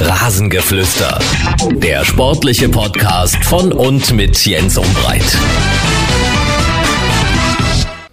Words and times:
Rasengeflüster. 0.00 1.18
Der 1.72 2.04
sportliche 2.04 2.68
Podcast 2.68 3.36
von 3.44 3.72
und 3.72 4.12
mit 4.12 4.46
Jens 4.46 4.78
Umbreit. 4.78 5.24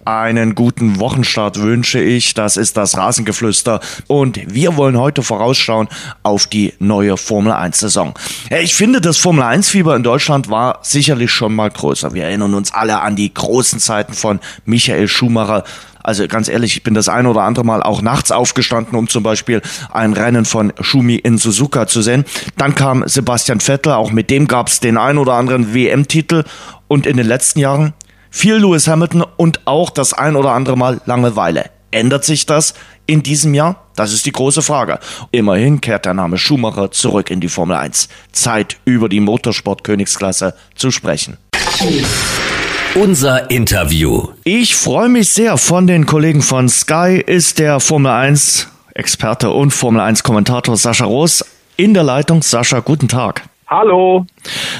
Einen 0.04 0.56
guten 0.56 0.98
Wochenstart 0.98 1.60
wünsche 1.60 2.00
ich. 2.00 2.34
Das 2.34 2.56
ist 2.56 2.76
das 2.76 2.96
Rasengeflüster. 2.96 3.80
Und 4.08 4.40
wir 4.52 4.76
wollen 4.76 4.98
heute 4.98 5.22
vorausschauen 5.22 5.88
auf 6.24 6.48
die 6.48 6.74
neue 6.80 7.16
Formel 7.16 7.52
1 7.52 7.78
Saison. 7.78 8.14
Ich 8.50 8.74
finde, 8.74 9.00
das 9.00 9.18
Formel 9.18 9.44
1 9.44 9.68
Fieber 9.68 9.94
in 9.94 10.02
Deutschland 10.02 10.50
war 10.50 10.80
sicherlich 10.82 11.30
schon 11.30 11.54
mal 11.54 11.70
größer. 11.70 12.14
Wir 12.14 12.24
erinnern 12.24 12.54
uns 12.54 12.72
alle 12.72 13.00
an 13.00 13.14
die 13.14 13.32
großen 13.32 13.78
Zeiten 13.78 14.12
von 14.12 14.40
Michael 14.64 15.06
Schumacher, 15.06 15.62
also 16.06 16.28
ganz 16.28 16.48
ehrlich, 16.48 16.76
ich 16.76 16.82
bin 16.84 16.94
das 16.94 17.08
ein 17.08 17.26
oder 17.26 17.42
andere 17.42 17.64
Mal 17.64 17.82
auch 17.82 18.00
nachts 18.00 18.30
aufgestanden, 18.30 18.96
um 18.96 19.08
zum 19.08 19.24
Beispiel 19.24 19.60
ein 19.92 20.12
Rennen 20.12 20.44
von 20.44 20.72
Schumi 20.80 21.16
in 21.16 21.36
Suzuka 21.36 21.88
zu 21.88 22.00
sehen. 22.00 22.24
Dann 22.56 22.76
kam 22.76 23.02
Sebastian 23.06 23.58
Vettel, 23.58 23.92
auch 23.92 24.12
mit 24.12 24.30
dem 24.30 24.46
gab 24.46 24.68
es 24.68 24.78
den 24.78 24.98
ein 24.98 25.18
oder 25.18 25.32
anderen 25.32 25.74
WM-Titel. 25.74 26.44
Und 26.86 27.06
in 27.06 27.16
den 27.16 27.26
letzten 27.26 27.58
Jahren 27.58 27.92
viel 28.30 28.54
Lewis 28.54 28.86
Hamilton 28.86 29.24
und 29.36 29.66
auch 29.66 29.90
das 29.90 30.12
ein 30.12 30.36
oder 30.36 30.52
andere 30.52 30.76
Mal 30.76 31.00
Langeweile. 31.06 31.70
Ändert 31.90 32.24
sich 32.24 32.46
das 32.46 32.74
in 33.06 33.24
diesem 33.24 33.54
Jahr? 33.54 33.86
Das 33.96 34.12
ist 34.12 34.26
die 34.26 34.32
große 34.32 34.62
Frage. 34.62 35.00
Immerhin 35.32 35.80
kehrt 35.80 36.04
der 36.04 36.14
Name 36.14 36.38
Schumacher 36.38 36.92
zurück 36.92 37.30
in 37.30 37.40
die 37.40 37.48
Formel 37.48 37.76
1. 37.76 38.08
Zeit, 38.30 38.76
über 38.84 39.08
die 39.08 39.20
Motorsport-Königsklasse 39.20 40.54
zu 40.76 40.92
sprechen. 40.92 41.38
Unser 42.96 43.50
Interview. 43.50 44.28
Ich 44.44 44.74
freue 44.74 45.10
mich 45.10 45.28
sehr. 45.28 45.58
Von 45.58 45.86
den 45.86 46.06
Kollegen 46.06 46.40
von 46.40 46.66
Sky 46.70 47.22
ist 47.26 47.58
der 47.58 47.78
Formel 47.78 48.10
1 48.10 48.68
Experte 48.94 49.50
und 49.50 49.72
Formel 49.72 50.00
1 50.00 50.22
Kommentator 50.22 50.78
Sascha 50.78 51.04
Roos 51.04 51.44
in 51.76 51.92
der 51.92 52.04
Leitung. 52.04 52.40
Sascha, 52.40 52.80
guten 52.80 53.08
Tag. 53.08 53.42
Hallo. 53.66 54.24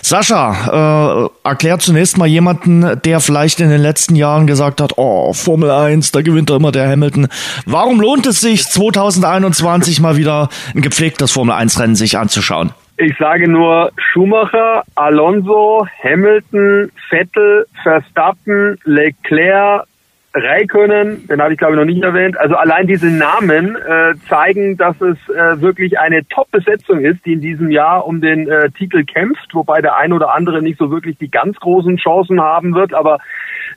Sascha, 0.01 1.29
äh, 1.45 1.47
erklär 1.47 1.79
zunächst 1.79 2.17
mal 2.17 2.27
jemanden, 2.27 3.03
der 3.05 3.21
vielleicht 3.21 3.61
in 3.61 3.69
den 3.69 3.83
letzten 3.83 4.17
Jahren 4.17 4.47
gesagt 4.47 4.81
hat, 4.81 4.97
oh, 4.97 5.35
Formel 5.35 5.71
1, 5.71 6.13
da 6.13 6.23
gewinnt 6.23 6.49
doch 6.49 6.57
immer 6.57 6.73
der 6.73 6.89
Hamilton. 6.89 7.29
Warum 7.67 8.01
lohnt 8.01 8.25
es 8.25 8.41
sich 8.41 8.67
2021 8.67 10.01
mal 10.01 10.17
wieder 10.17 10.49
ein 10.75 10.81
gepflegtes 10.81 11.33
Formel 11.33 11.55
1 11.55 11.79
Rennen 11.81 11.97
sich 11.97 12.17
anzuschauen? 12.17 12.73
Ich 12.99 13.15
sage 13.19 13.47
nur 13.47 13.91
Schumacher, 13.99 14.83
Alonso, 14.95 15.87
Hamilton, 16.03 16.91
Vettel, 17.11 17.67
Verstappen, 17.83 18.79
Leclerc, 18.85 19.87
Raikönnen, 20.33 21.27
den 21.29 21.41
habe 21.41 21.53
ich 21.53 21.59
glaube 21.59 21.75
ich 21.75 21.79
noch 21.79 21.87
nicht 21.87 22.03
erwähnt. 22.03 22.39
Also 22.39 22.57
allein 22.57 22.87
diese 22.87 23.09
Namen 23.09 23.77
äh, 23.77 24.15
zeigen, 24.29 24.77
dass 24.79 24.99
es 25.01 25.17
äh, 25.29 25.61
wirklich 25.61 25.99
eine 25.99 26.27
Top-Besetzung 26.29 27.01
ist, 27.01 27.25
die 27.27 27.35
in 27.35 27.41
diesem 27.41 27.71
Jahr 27.71 28.07
um 28.07 28.21
den 28.21 28.49
äh, 28.49 28.71
Titel 28.71 29.05
kämpft, 29.05 29.55
wobei 29.55 29.81
der 29.83 29.97
ein 29.97 30.13
oder 30.15 30.35
andere 30.35 30.63
nicht 30.63 30.79
so 30.79 30.91
wirklich 30.91 31.19
die 31.19 31.31
ganz 31.31 31.57
großen 31.57 31.97
Chancen 31.99 32.41
haben 32.41 32.75
wird, 32.75 32.95
aber 32.95 33.19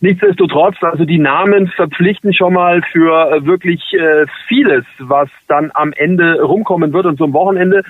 nichtsdestotrotz, 0.01 0.75
also 0.81 1.05
die 1.05 1.19
Namen 1.19 1.67
verpflichten 1.67 2.33
schon 2.33 2.53
mal 2.53 2.81
für 2.91 3.31
äh, 3.31 3.45
wirklich 3.45 3.81
äh, 3.93 4.25
vieles, 4.47 4.85
was 4.97 5.29
dann 5.47 5.71
am 5.73 5.93
Ende 5.93 6.41
rumkommen 6.41 6.93
wird 6.93 7.05
und 7.05 7.17
zum 7.17 7.33
Wochenende 7.33 7.83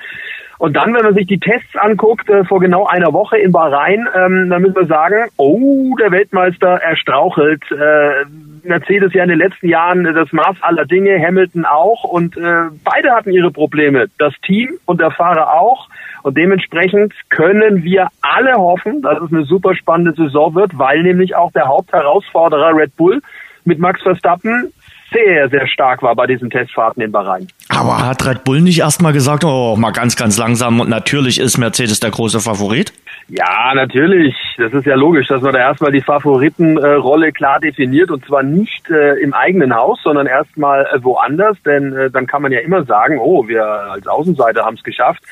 und 0.59 0.73
dann, 0.73 0.93
wenn 0.93 1.05
man 1.05 1.15
sich 1.15 1.25
die 1.25 1.39
Tests 1.39 1.73
anguckt, 1.77 2.29
äh, 2.29 2.43
vor 2.43 2.59
genau 2.59 2.85
einer 2.85 3.13
Woche 3.13 3.37
in 3.37 3.53
Bahrain, 3.53 4.09
ähm, 4.13 4.49
dann 4.49 4.61
müssen 4.61 4.75
wir 4.75 4.87
sagen, 4.87 5.29
oh, 5.37 5.95
der 5.95 6.11
Weltmeister, 6.11 6.81
er 6.83 6.97
strauchelt. 6.97 7.63
Äh, 7.71 8.25
Mercedes 8.63 9.13
ja 9.13 9.23
in 9.23 9.29
den 9.29 9.39
letzten 9.39 9.69
Jahren 9.69 10.03
das 10.03 10.33
Maß 10.33 10.57
aller 10.59 10.85
Dinge, 10.85 11.17
Hamilton 11.17 11.63
auch. 11.63 12.03
Und 12.03 12.35
äh, 12.35 12.65
beide 12.83 13.11
hatten 13.11 13.31
ihre 13.31 13.51
Probleme. 13.51 14.07
Das 14.17 14.33
Team 14.45 14.77
und 14.83 14.99
der 14.99 15.11
Fahrer 15.11 15.53
auch. 15.53 15.87
Und 16.23 16.37
dementsprechend 16.37 17.13
können 17.29 17.85
wir 17.85 18.09
alle 18.21 18.55
hoffen, 18.55 19.01
dass 19.01 19.21
es 19.21 19.31
eine 19.31 19.45
super 19.45 19.75
spannende 19.75 20.11
Saison 20.11 20.55
wird, 20.55 20.77
weil 20.77 21.03
nämlich 21.03 21.37
auch 21.37 21.53
der 21.53 21.69
Hauptherausforderer 21.69 22.75
Red 22.75 22.97
Bull 22.97 23.21
mit 23.63 23.79
Max 23.79 24.01
Verstappen 24.01 24.73
sehr, 25.11 25.49
sehr 25.49 25.67
stark 25.67 26.01
war 26.03 26.15
bei 26.15 26.27
diesen 26.27 26.49
Testfahrten 26.49 27.01
in 27.01 27.11
Bahrain. 27.11 27.47
Aber 27.69 28.05
hat 28.05 28.25
Red 28.25 28.43
Bull 28.43 28.61
nicht 28.61 28.79
erstmal 28.79 29.13
gesagt, 29.13 29.43
oh, 29.43 29.75
mal 29.75 29.91
ganz, 29.91 30.15
ganz 30.15 30.37
langsam 30.37 30.79
und 30.79 30.89
natürlich 30.89 31.39
ist 31.39 31.57
Mercedes 31.57 31.99
der 31.99 32.11
große 32.11 32.39
Favorit? 32.39 32.93
Ja, 33.29 33.73
natürlich. 33.75 34.35
Das 34.57 34.73
ist 34.73 34.85
ja 34.85 34.95
logisch, 34.95 35.27
dass 35.27 35.41
man 35.41 35.53
da 35.53 35.59
erstmal 35.59 35.91
die 35.91 36.01
Favoritenrolle 36.01 37.31
klar 37.31 37.59
definiert 37.59 38.09
und 38.09 38.25
zwar 38.25 38.41
nicht 38.41 38.89
äh, 38.89 39.13
im 39.21 39.33
eigenen 39.33 39.75
Haus, 39.75 39.99
sondern 40.03 40.25
erstmal 40.25 40.85
äh, 40.85 41.03
woanders, 41.03 41.61
denn 41.63 41.93
äh, 41.95 42.09
dann 42.09 42.25
kann 42.25 42.41
man 42.41 42.51
ja 42.51 42.59
immer 42.59 42.83
sagen, 42.85 43.19
oh, 43.19 43.47
wir 43.47 43.63
als 43.63 44.07
Außenseiter 44.07 44.65
haben 44.65 44.75
es 44.75 44.83
geschafft. 44.83 45.23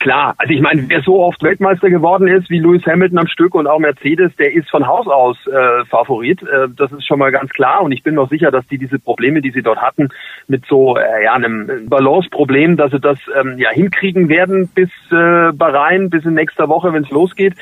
Klar, 0.00 0.34
also 0.38 0.54
ich 0.54 0.62
meine, 0.62 0.82
wer 0.88 1.02
so 1.02 1.22
oft 1.22 1.42
Weltmeister 1.42 1.90
geworden 1.90 2.26
ist 2.26 2.48
wie 2.48 2.58
Lewis 2.58 2.86
Hamilton 2.86 3.18
am 3.18 3.26
Stück 3.26 3.54
und 3.54 3.66
auch 3.66 3.78
Mercedes, 3.78 4.34
der 4.36 4.54
ist 4.54 4.70
von 4.70 4.86
Haus 4.86 5.06
aus 5.06 5.36
äh, 5.46 5.84
Favorit. 5.90 6.42
Äh, 6.42 6.68
das 6.74 6.90
ist 6.90 7.06
schon 7.06 7.18
mal 7.18 7.30
ganz 7.30 7.50
klar 7.50 7.82
und 7.82 7.92
ich 7.92 8.02
bin 8.02 8.14
noch 8.14 8.30
sicher, 8.30 8.50
dass 8.50 8.66
die 8.68 8.78
diese 8.78 8.98
Probleme, 8.98 9.42
die 9.42 9.50
sie 9.50 9.60
dort 9.60 9.82
hatten, 9.82 10.08
mit 10.48 10.64
so 10.64 10.96
äh, 10.96 11.24
ja 11.24 11.34
einem 11.34 11.86
Balance-Problem, 11.86 12.78
dass 12.78 12.92
sie 12.92 12.98
das 12.98 13.18
ähm, 13.38 13.58
ja 13.58 13.68
hinkriegen 13.68 14.30
werden 14.30 14.70
bis 14.74 14.88
äh, 15.12 15.52
Bahrain, 15.52 16.08
bis 16.08 16.24
in 16.24 16.32
nächster 16.32 16.70
Woche, 16.70 16.94
wenn 16.94 17.02
es 17.02 17.10
losgeht. 17.10 17.52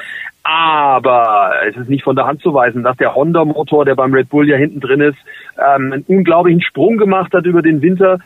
Aber 0.45 1.55
es 1.69 1.77
ist 1.77 1.91
nicht 1.91 2.05
von 2.05 2.15
der 2.15 2.27
Hand 2.27 2.41
zu 2.41 2.55
weisen, 2.55 2.85
dass 2.85 2.97
der 2.99 3.17
Honda-Motor, 3.17 3.85
der 3.85 3.97
beim 3.97 4.15
Red 4.15 4.29
Bull 4.29 4.49
ja 4.49 4.57
hinten 4.57 4.79
drin 4.79 5.01
ist, 5.01 5.19
ähm, 5.59 5.93
einen 5.93 6.05
unglaublichen 6.07 6.63
Sprung 6.63 6.99
gemacht 6.99 7.35
hat 7.35 7.47
über 7.47 7.63
den 7.63 7.83
Winter. 7.83 8.21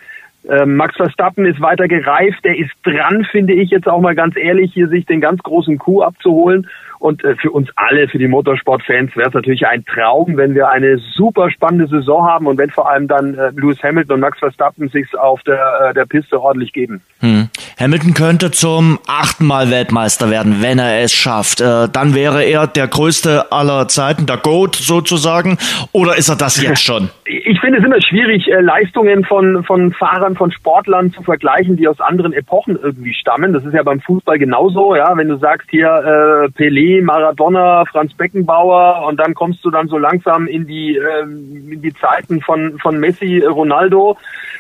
Ähm, 0.49 0.77
Max 0.77 0.97
Verstappen 0.97 1.47
ist 1.47 1.61
weiter 1.61 1.87
gereift, 1.87 2.45
der 2.45 2.59
ist 2.59 2.73
dran, 2.83 3.25
finde 3.31 3.55
ich 3.55 3.71
jetzt 3.71 3.89
auch 3.89 4.01
mal 4.01 4.15
ganz 4.15 4.37
ehrlich, 4.37 4.73
hier 4.73 4.89
sich 4.89 5.07
den 5.07 5.21
ganz 5.21 5.41
großen 5.43 5.79
Coup 5.79 6.03
abzuholen. 6.03 6.69
Und 7.03 7.25
äh, 7.25 7.35
für 7.35 7.51
uns 7.51 7.69
alle, 7.75 8.07
für 8.07 8.19
die 8.19 8.29
Motorsportfans, 8.29 9.17
wäre 9.17 9.27
es 9.27 9.35
natürlich 9.35 9.67
ein 9.67 9.85
Traum, 9.85 10.37
wenn 10.37 10.55
wir 10.55 10.69
eine 10.69 10.99
super 11.17 11.51
spannende 11.51 11.89
Saison 11.89 12.25
haben 12.25 12.47
und 12.47 12.59
wenn 12.59 12.71
vor 12.71 12.89
allem 12.89 13.09
dann 13.09 13.35
äh, 13.35 13.51
Lewis 13.57 13.83
Hamilton 13.83 14.15
und 14.15 14.21
Max 14.21 14.39
Verstappen 14.39 14.89
sich 14.89 15.13
auf 15.19 15.43
der, 15.43 15.89
äh, 15.91 15.95
der 15.95 16.05
Piste 16.05 16.41
ordentlich 16.41 16.73
geben. 16.73 17.03
Hm. 17.19 17.49
Hamilton 17.77 18.15
könnte 18.15 18.53
zum 18.53 19.01
achten 19.09 19.47
Mal 19.47 19.73
Weltmeister 19.73 20.31
werden, 20.31 20.63
wenn 20.63 20.79
er 20.79 21.01
es 21.01 21.13
schafft. 21.13 21.61
Äh, 21.61 21.89
dann 21.93 22.15
wäre 22.15 22.45
er 22.45 22.69
der 22.69 22.87
größte 22.87 23.51
aller 23.51 23.89
Zeiten, 23.89 24.27
der 24.27 24.37
GOAT 24.37 24.77
sozusagen. 24.77 25.59
Oder 25.91 26.17
ist 26.17 26.29
er 26.29 26.37
das 26.37 26.63
jetzt 26.63 26.85
schon? 26.85 27.11
Ich 27.45 27.61
finde 27.61 27.79
es 27.79 27.85
immer 27.85 28.01
schwierig, 28.01 28.47
äh, 28.49 28.61
Leistungen 28.61 29.25
von, 29.25 29.65
von 29.65 29.93
Fahrern, 29.93 30.37
von 30.37 30.53
Sportlern 30.53 31.13
zu 31.13 31.23
vergleichen, 31.23 31.77
die 31.77 31.89
aus 31.89 31.99
anderen 32.01 32.35
Epochen 32.35 32.79
irgendwie 32.81 33.15
stammen. 33.15 33.55
Das 33.55 33.65
ist 33.65 33.73
ja 33.73 33.83
beim 33.83 34.01
Fußball 34.01 34.39
genauso, 34.39 34.95
ja. 34.95 35.17
Wenn 35.17 35.29
du 35.29 35.39
sagst 35.39 35.71
hier 35.71 35.89
äh, 35.89 36.49
Pelé, 36.51 36.92
Maradona, 37.01 37.85
Franz 37.87 38.15
Beckenbauer 38.15 39.07
und 39.07 39.19
dann 39.19 39.35
kommst 39.35 39.65
du 39.65 39.71
dann 39.71 39.89
so 39.89 39.99
langsam 39.99 40.47
in 40.47 40.67
die, 40.67 40.97
äh, 40.97 41.23
in 41.23 41.81
die 41.81 41.95
Zeiten 41.95 42.41
von, 42.41 42.79
von 42.79 42.99
Messi, 42.99 43.39
Ronaldo. 43.39 44.17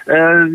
Äh, 0.06 0.46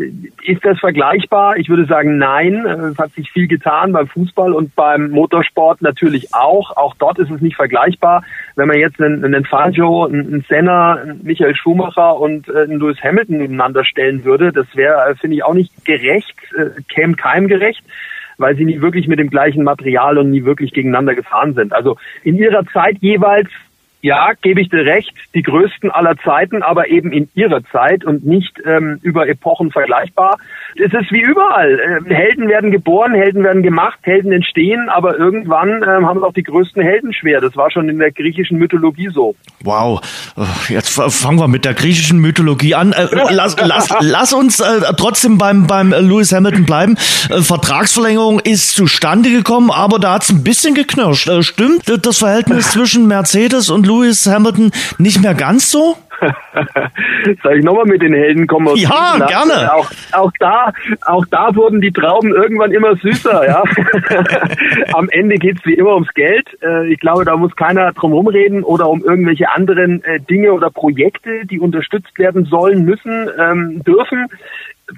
ist 0.44 0.64
das 0.64 0.78
vergleichbar? 0.78 1.56
Ich 1.56 1.68
würde 1.68 1.86
sagen, 1.86 2.18
nein. 2.18 2.66
Es 2.66 2.98
hat 2.98 3.12
sich 3.12 3.30
viel 3.30 3.48
getan 3.48 3.92
beim 3.92 4.06
Fußball 4.06 4.52
und 4.52 4.74
beim 4.74 5.10
Motorsport 5.10 5.80
natürlich 5.80 6.34
auch. 6.34 6.76
Auch 6.76 6.94
dort 6.98 7.18
ist 7.18 7.30
es 7.30 7.40
nicht 7.40 7.56
vergleichbar. 7.56 8.24
Wenn 8.56 8.68
man 8.68 8.78
jetzt 8.78 9.00
einen, 9.00 9.24
einen 9.24 9.44
Fangio, 9.44 10.04
einen 10.04 10.44
Senna, 10.48 10.94
einen 10.94 11.22
Michael 11.22 11.54
Schumacher 11.54 12.18
und 12.18 12.48
äh, 12.48 12.62
einen 12.62 12.78
Lewis 12.78 13.02
Hamilton 13.02 13.38
nebeneinander 13.38 13.84
stellen 13.84 14.24
würde, 14.24 14.52
das 14.52 14.66
wäre, 14.74 15.10
äh, 15.10 15.14
finde 15.14 15.36
ich, 15.36 15.44
auch 15.44 15.54
nicht 15.54 15.84
gerecht, 15.84 16.36
äh, 16.56 16.80
käme 16.92 17.14
keinem 17.14 17.48
gerecht 17.48 17.82
weil 18.38 18.56
sie 18.56 18.64
nie 18.64 18.80
wirklich 18.80 19.08
mit 19.08 19.18
dem 19.18 19.30
gleichen 19.30 19.64
Material 19.64 20.16
und 20.18 20.30
nie 20.30 20.44
wirklich 20.44 20.72
gegeneinander 20.72 21.14
gefahren 21.14 21.54
sind. 21.54 21.72
Also 21.72 21.96
in 22.22 22.36
ihrer 22.36 22.64
Zeit 22.72 22.96
jeweils 23.00 23.48
ja, 24.00 24.32
gebe 24.40 24.60
ich 24.60 24.68
dir 24.68 24.84
recht, 24.84 25.12
die 25.34 25.42
größten 25.42 25.90
aller 25.90 26.16
Zeiten, 26.18 26.62
aber 26.62 26.88
eben 26.88 27.12
in 27.12 27.28
ihrer 27.34 27.64
Zeit 27.72 28.04
und 28.04 28.24
nicht 28.24 28.52
ähm, 28.64 29.00
über 29.02 29.28
Epochen 29.28 29.72
vergleichbar. 29.72 30.38
Es 30.76 30.92
ist 30.92 31.10
wie 31.10 31.20
überall. 31.20 31.80
Ähm, 31.80 32.06
Helden 32.06 32.48
werden 32.48 32.70
geboren, 32.70 33.14
Helden 33.14 33.42
werden 33.42 33.62
gemacht, 33.62 33.98
Helden 34.02 34.30
entstehen, 34.30 34.88
aber 34.88 35.18
irgendwann 35.18 35.82
ähm, 35.82 36.06
haben 36.06 36.18
es 36.18 36.22
auch 36.22 36.32
die 36.32 36.44
größten 36.44 36.82
Helden 36.82 37.12
schwer. 37.12 37.40
Das 37.40 37.56
war 37.56 37.70
schon 37.70 37.88
in 37.88 37.98
der 37.98 38.12
griechischen 38.12 38.58
Mythologie 38.58 39.08
so. 39.08 39.34
Wow, 39.64 40.00
äh, 40.36 40.72
jetzt 40.72 40.90
fangen 40.90 41.40
wir 41.40 41.48
mit 41.48 41.64
der 41.64 41.74
griechischen 41.74 42.20
Mythologie 42.20 42.76
an. 42.76 42.92
Äh, 42.92 43.08
lass, 43.30 43.56
lass, 43.60 43.88
lass 44.00 44.32
uns 44.32 44.60
äh, 44.60 44.92
trotzdem 44.96 45.38
beim, 45.38 45.66
beim 45.66 45.90
Lewis 45.90 46.32
Hamilton 46.32 46.64
bleiben. 46.64 46.96
Äh, 47.30 47.40
Vertragsverlängerung 47.40 48.38
ist 48.38 48.76
zustande 48.76 49.30
gekommen, 49.30 49.72
aber 49.72 49.98
da 49.98 50.14
hat 50.14 50.22
es 50.22 50.30
ein 50.30 50.44
bisschen 50.44 50.74
geknirscht. 50.74 51.28
Äh, 51.28 51.42
stimmt 51.42 51.82
das 52.06 52.18
Verhältnis 52.18 52.70
zwischen 52.70 53.08
Mercedes 53.08 53.70
und 53.70 53.87
Lewis 53.88 54.26
Hamilton 54.26 54.70
nicht 54.98 55.22
mehr 55.22 55.34
ganz 55.34 55.70
so? 55.70 55.96
Soll 57.42 57.58
ich 57.58 57.64
nochmal 57.64 57.84
mit 57.84 58.02
den 58.02 58.12
Helden 58.12 58.46
kommen? 58.46 58.76
ja, 58.76 59.16
gerne. 59.26 59.72
Auch, 59.72 59.90
auch, 60.12 60.32
da, 60.38 60.72
auch 61.06 61.24
da 61.30 61.54
wurden 61.54 61.80
die 61.80 61.92
Trauben 61.92 62.34
irgendwann 62.34 62.72
immer 62.72 62.96
süßer. 62.96 63.46
Ja? 63.46 63.62
Am 64.94 65.08
Ende 65.10 65.36
geht's 65.36 65.64
wie 65.64 65.74
immer 65.74 65.94
ums 65.94 66.12
Geld. 66.14 66.48
Äh, 66.62 66.92
ich 66.92 66.98
glaube, 67.00 67.24
da 67.24 67.36
muss 67.36 67.54
keiner 67.56 67.92
drum 67.92 68.12
rumreden 68.12 68.64
oder 68.64 68.88
um 68.88 69.04
irgendwelche 69.04 69.50
anderen 69.50 70.02
äh, 70.04 70.20
Dinge 70.20 70.52
oder 70.52 70.70
Projekte, 70.70 71.46
die 71.46 71.60
unterstützt 71.60 72.18
werden 72.18 72.46
sollen, 72.46 72.84
müssen, 72.84 73.28
ähm, 73.38 73.82
dürfen 73.84 74.26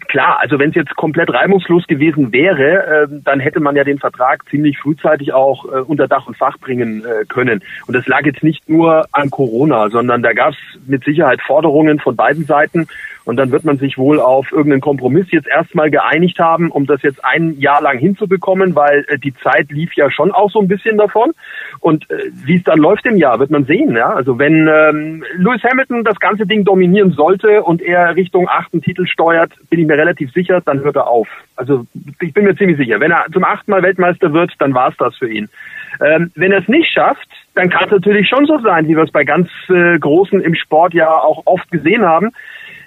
klar, 0.08 0.38
also 0.40 0.58
wenn 0.58 0.70
es 0.70 0.76
jetzt 0.76 0.94
komplett 0.96 1.32
reibungslos 1.32 1.86
gewesen 1.86 2.32
wäre, 2.32 3.04
äh, 3.04 3.06
dann 3.24 3.40
hätte 3.40 3.60
man 3.60 3.76
ja 3.76 3.84
den 3.84 3.98
Vertrag 3.98 4.48
ziemlich 4.48 4.78
frühzeitig 4.78 5.32
auch 5.32 5.64
äh, 5.64 5.80
unter 5.80 6.08
Dach 6.08 6.26
und 6.26 6.36
Fach 6.36 6.58
bringen 6.58 7.04
äh, 7.04 7.24
können. 7.26 7.62
Und 7.86 7.94
das 7.94 8.06
lag 8.06 8.24
jetzt 8.24 8.42
nicht 8.42 8.68
nur 8.68 9.06
an 9.12 9.30
Corona, 9.30 9.90
sondern 9.90 10.22
da 10.22 10.32
gab 10.32 10.52
es 10.52 10.58
mit 10.86 11.04
Sicherheit 11.04 11.40
Forderungen 11.42 11.98
von 11.98 12.16
beiden 12.16 12.44
Seiten. 12.44 12.86
Und 13.24 13.36
dann 13.36 13.52
wird 13.52 13.64
man 13.64 13.78
sich 13.78 13.98
wohl 13.98 14.18
auf 14.18 14.50
irgendeinen 14.50 14.80
Kompromiss 14.80 15.26
jetzt 15.30 15.46
erstmal 15.46 15.90
geeinigt 15.90 16.38
haben, 16.38 16.70
um 16.70 16.86
das 16.86 17.02
jetzt 17.02 17.24
ein 17.24 17.58
Jahr 17.60 17.82
lang 17.82 17.98
hinzubekommen, 17.98 18.74
weil 18.74 19.04
äh, 19.08 19.18
die 19.18 19.34
Zeit 19.34 19.70
lief 19.70 19.94
ja 19.94 20.10
schon 20.10 20.32
auch 20.32 20.50
so 20.50 20.60
ein 20.60 20.68
bisschen 20.68 20.96
davon. 20.96 21.32
Und 21.80 22.10
äh, 22.10 22.30
wie 22.44 22.56
es 22.56 22.64
dann 22.64 22.78
läuft 22.78 23.06
im 23.06 23.16
Jahr, 23.16 23.38
wird 23.38 23.50
man 23.50 23.66
sehen. 23.66 23.94
Ja? 23.94 24.10
Also 24.10 24.38
wenn 24.38 24.68
ähm, 24.68 25.24
Lewis 25.36 25.62
Hamilton 25.62 26.02
das 26.04 26.18
ganze 26.18 26.46
Ding 26.46 26.64
dominieren 26.64 27.12
sollte 27.12 27.62
und 27.62 27.82
er 27.82 28.16
Richtung 28.16 28.48
achten 28.48 28.80
Titel 28.82 29.06
steuert, 29.06 29.52
bin 29.68 29.79
ich 29.80 29.86
mir 29.86 29.98
relativ 29.98 30.32
sicher, 30.32 30.60
dann 30.60 30.80
hört 30.80 30.96
er 30.96 31.06
auf. 31.06 31.28
Also 31.56 31.86
ich 32.20 32.32
bin 32.32 32.44
mir 32.44 32.56
ziemlich 32.56 32.76
sicher. 32.76 33.00
Wenn 33.00 33.10
er 33.10 33.26
zum 33.32 33.44
achten 33.44 33.70
Mal 33.70 33.82
Weltmeister 33.82 34.32
wird, 34.32 34.52
dann 34.58 34.74
war 34.74 34.90
es 34.90 34.96
das 34.96 35.16
für 35.16 35.28
ihn. 35.30 35.48
Ähm, 36.04 36.30
wenn 36.34 36.52
er 36.52 36.60
es 36.60 36.68
nicht 36.68 36.90
schafft, 36.92 37.28
dann 37.54 37.68
kann 37.68 37.84
es 37.84 37.90
natürlich 37.90 38.28
schon 38.28 38.46
so 38.46 38.58
sein, 38.60 38.86
wie 38.88 38.96
wir 38.96 39.04
es 39.04 39.10
bei 39.10 39.24
ganz 39.24 39.48
äh, 39.68 39.98
Großen 39.98 40.40
im 40.40 40.54
Sport 40.54 40.94
ja 40.94 41.10
auch 41.10 41.42
oft 41.46 41.70
gesehen 41.70 42.04
haben, 42.04 42.30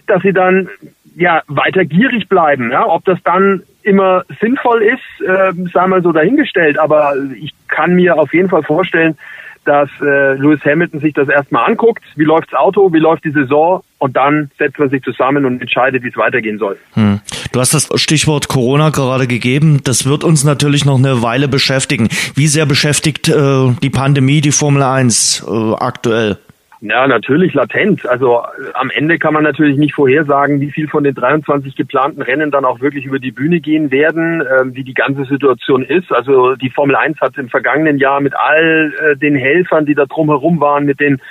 dass 0.07 0.21
sie 0.21 0.33
dann 0.33 0.69
ja 1.15 1.41
weiter 1.47 1.85
gierig 1.85 2.27
bleiben. 2.27 2.71
Ja? 2.71 2.87
Ob 2.87 3.05
das 3.05 3.21
dann 3.23 3.63
immer 3.83 4.23
sinnvoll 4.39 4.81
ist, 4.83 5.27
äh, 5.27 5.51
sei 5.71 5.87
mal 5.87 6.01
so 6.01 6.11
dahingestellt. 6.11 6.79
Aber 6.79 7.13
ich 7.35 7.53
kann 7.67 7.95
mir 7.95 8.17
auf 8.17 8.33
jeden 8.33 8.49
Fall 8.49 8.63
vorstellen, 8.63 9.17
dass 9.65 9.89
äh, 10.01 10.33
Lewis 10.35 10.63
Hamilton 10.65 10.99
sich 10.99 11.13
das 11.13 11.29
erstmal 11.29 11.69
anguckt, 11.69 12.03
wie 12.15 12.23
läuft 12.23 12.51
das 12.51 12.59
Auto, 12.59 12.91
wie 12.93 12.99
läuft 12.99 13.23
die 13.25 13.31
Saison 13.31 13.83
und 13.99 14.15
dann 14.15 14.51
setzt 14.57 14.79
man 14.79 14.89
sich 14.89 15.01
zusammen 15.03 15.45
und 15.45 15.61
entscheidet, 15.61 16.03
wie 16.03 16.09
es 16.09 16.17
weitergehen 16.17 16.59
soll. 16.59 16.77
Hm. 16.93 17.21
Du 17.51 17.59
hast 17.59 17.73
das 17.73 17.89
Stichwort 17.95 18.47
Corona 18.47 18.89
gerade 18.89 19.27
gegeben. 19.27 19.81
Das 19.83 20.05
wird 20.05 20.23
uns 20.23 20.43
natürlich 20.43 20.85
noch 20.85 20.97
eine 20.97 21.21
Weile 21.21 21.47
beschäftigen. 21.47 22.09
Wie 22.35 22.47
sehr 22.47 22.65
beschäftigt 22.65 23.29
äh, 23.29 23.71
die 23.81 23.89
Pandemie 23.89 24.41
die 24.41 24.51
Formel 24.51 24.83
1 24.83 25.45
äh, 25.47 25.73
aktuell? 25.75 26.37
Ja, 26.85 27.07
natürlich 27.07 27.53
latent. 27.53 28.05
Also 28.05 28.39
äh, 28.39 28.73
am 28.73 28.89
Ende 28.89 29.17
kann 29.17 29.33
man 29.33 29.43
natürlich 29.43 29.77
nicht 29.77 29.93
vorhersagen, 29.93 30.59
wie 30.59 30.69
viel 30.69 30.89
von 30.89 31.05
den 31.05 31.15
23 31.15 31.77
geplanten 31.77 32.21
Rennen 32.21 32.51
dann 32.51 32.65
auch 32.65 32.81
wirklich 32.81 33.05
über 33.05 33.19
die 33.19 33.31
Bühne 33.31 33.61
gehen 33.61 33.89
werden, 33.89 34.41
äh, 34.41 34.75
wie 34.75 34.83
die 34.83 34.93
ganze 34.93 35.23
Situation 35.23 35.81
ist. 35.81 36.11
Also 36.11 36.55
die 36.55 36.69
Formel 36.69 36.97
1 36.97 37.21
hat 37.21 37.37
im 37.37 37.47
vergangenen 37.47 37.99
Jahr 37.99 38.19
mit 38.19 38.33
all 38.35 38.93
äh, 38.99 39.15
den 39.15 39.35
Helfern, 39.37 39.85
die 39.85 39.95
da 39.95 40.05
drumherum 40.05 40.59
waren, 40.59 40.83
mit 40.83 40.99
den 40.99 41.21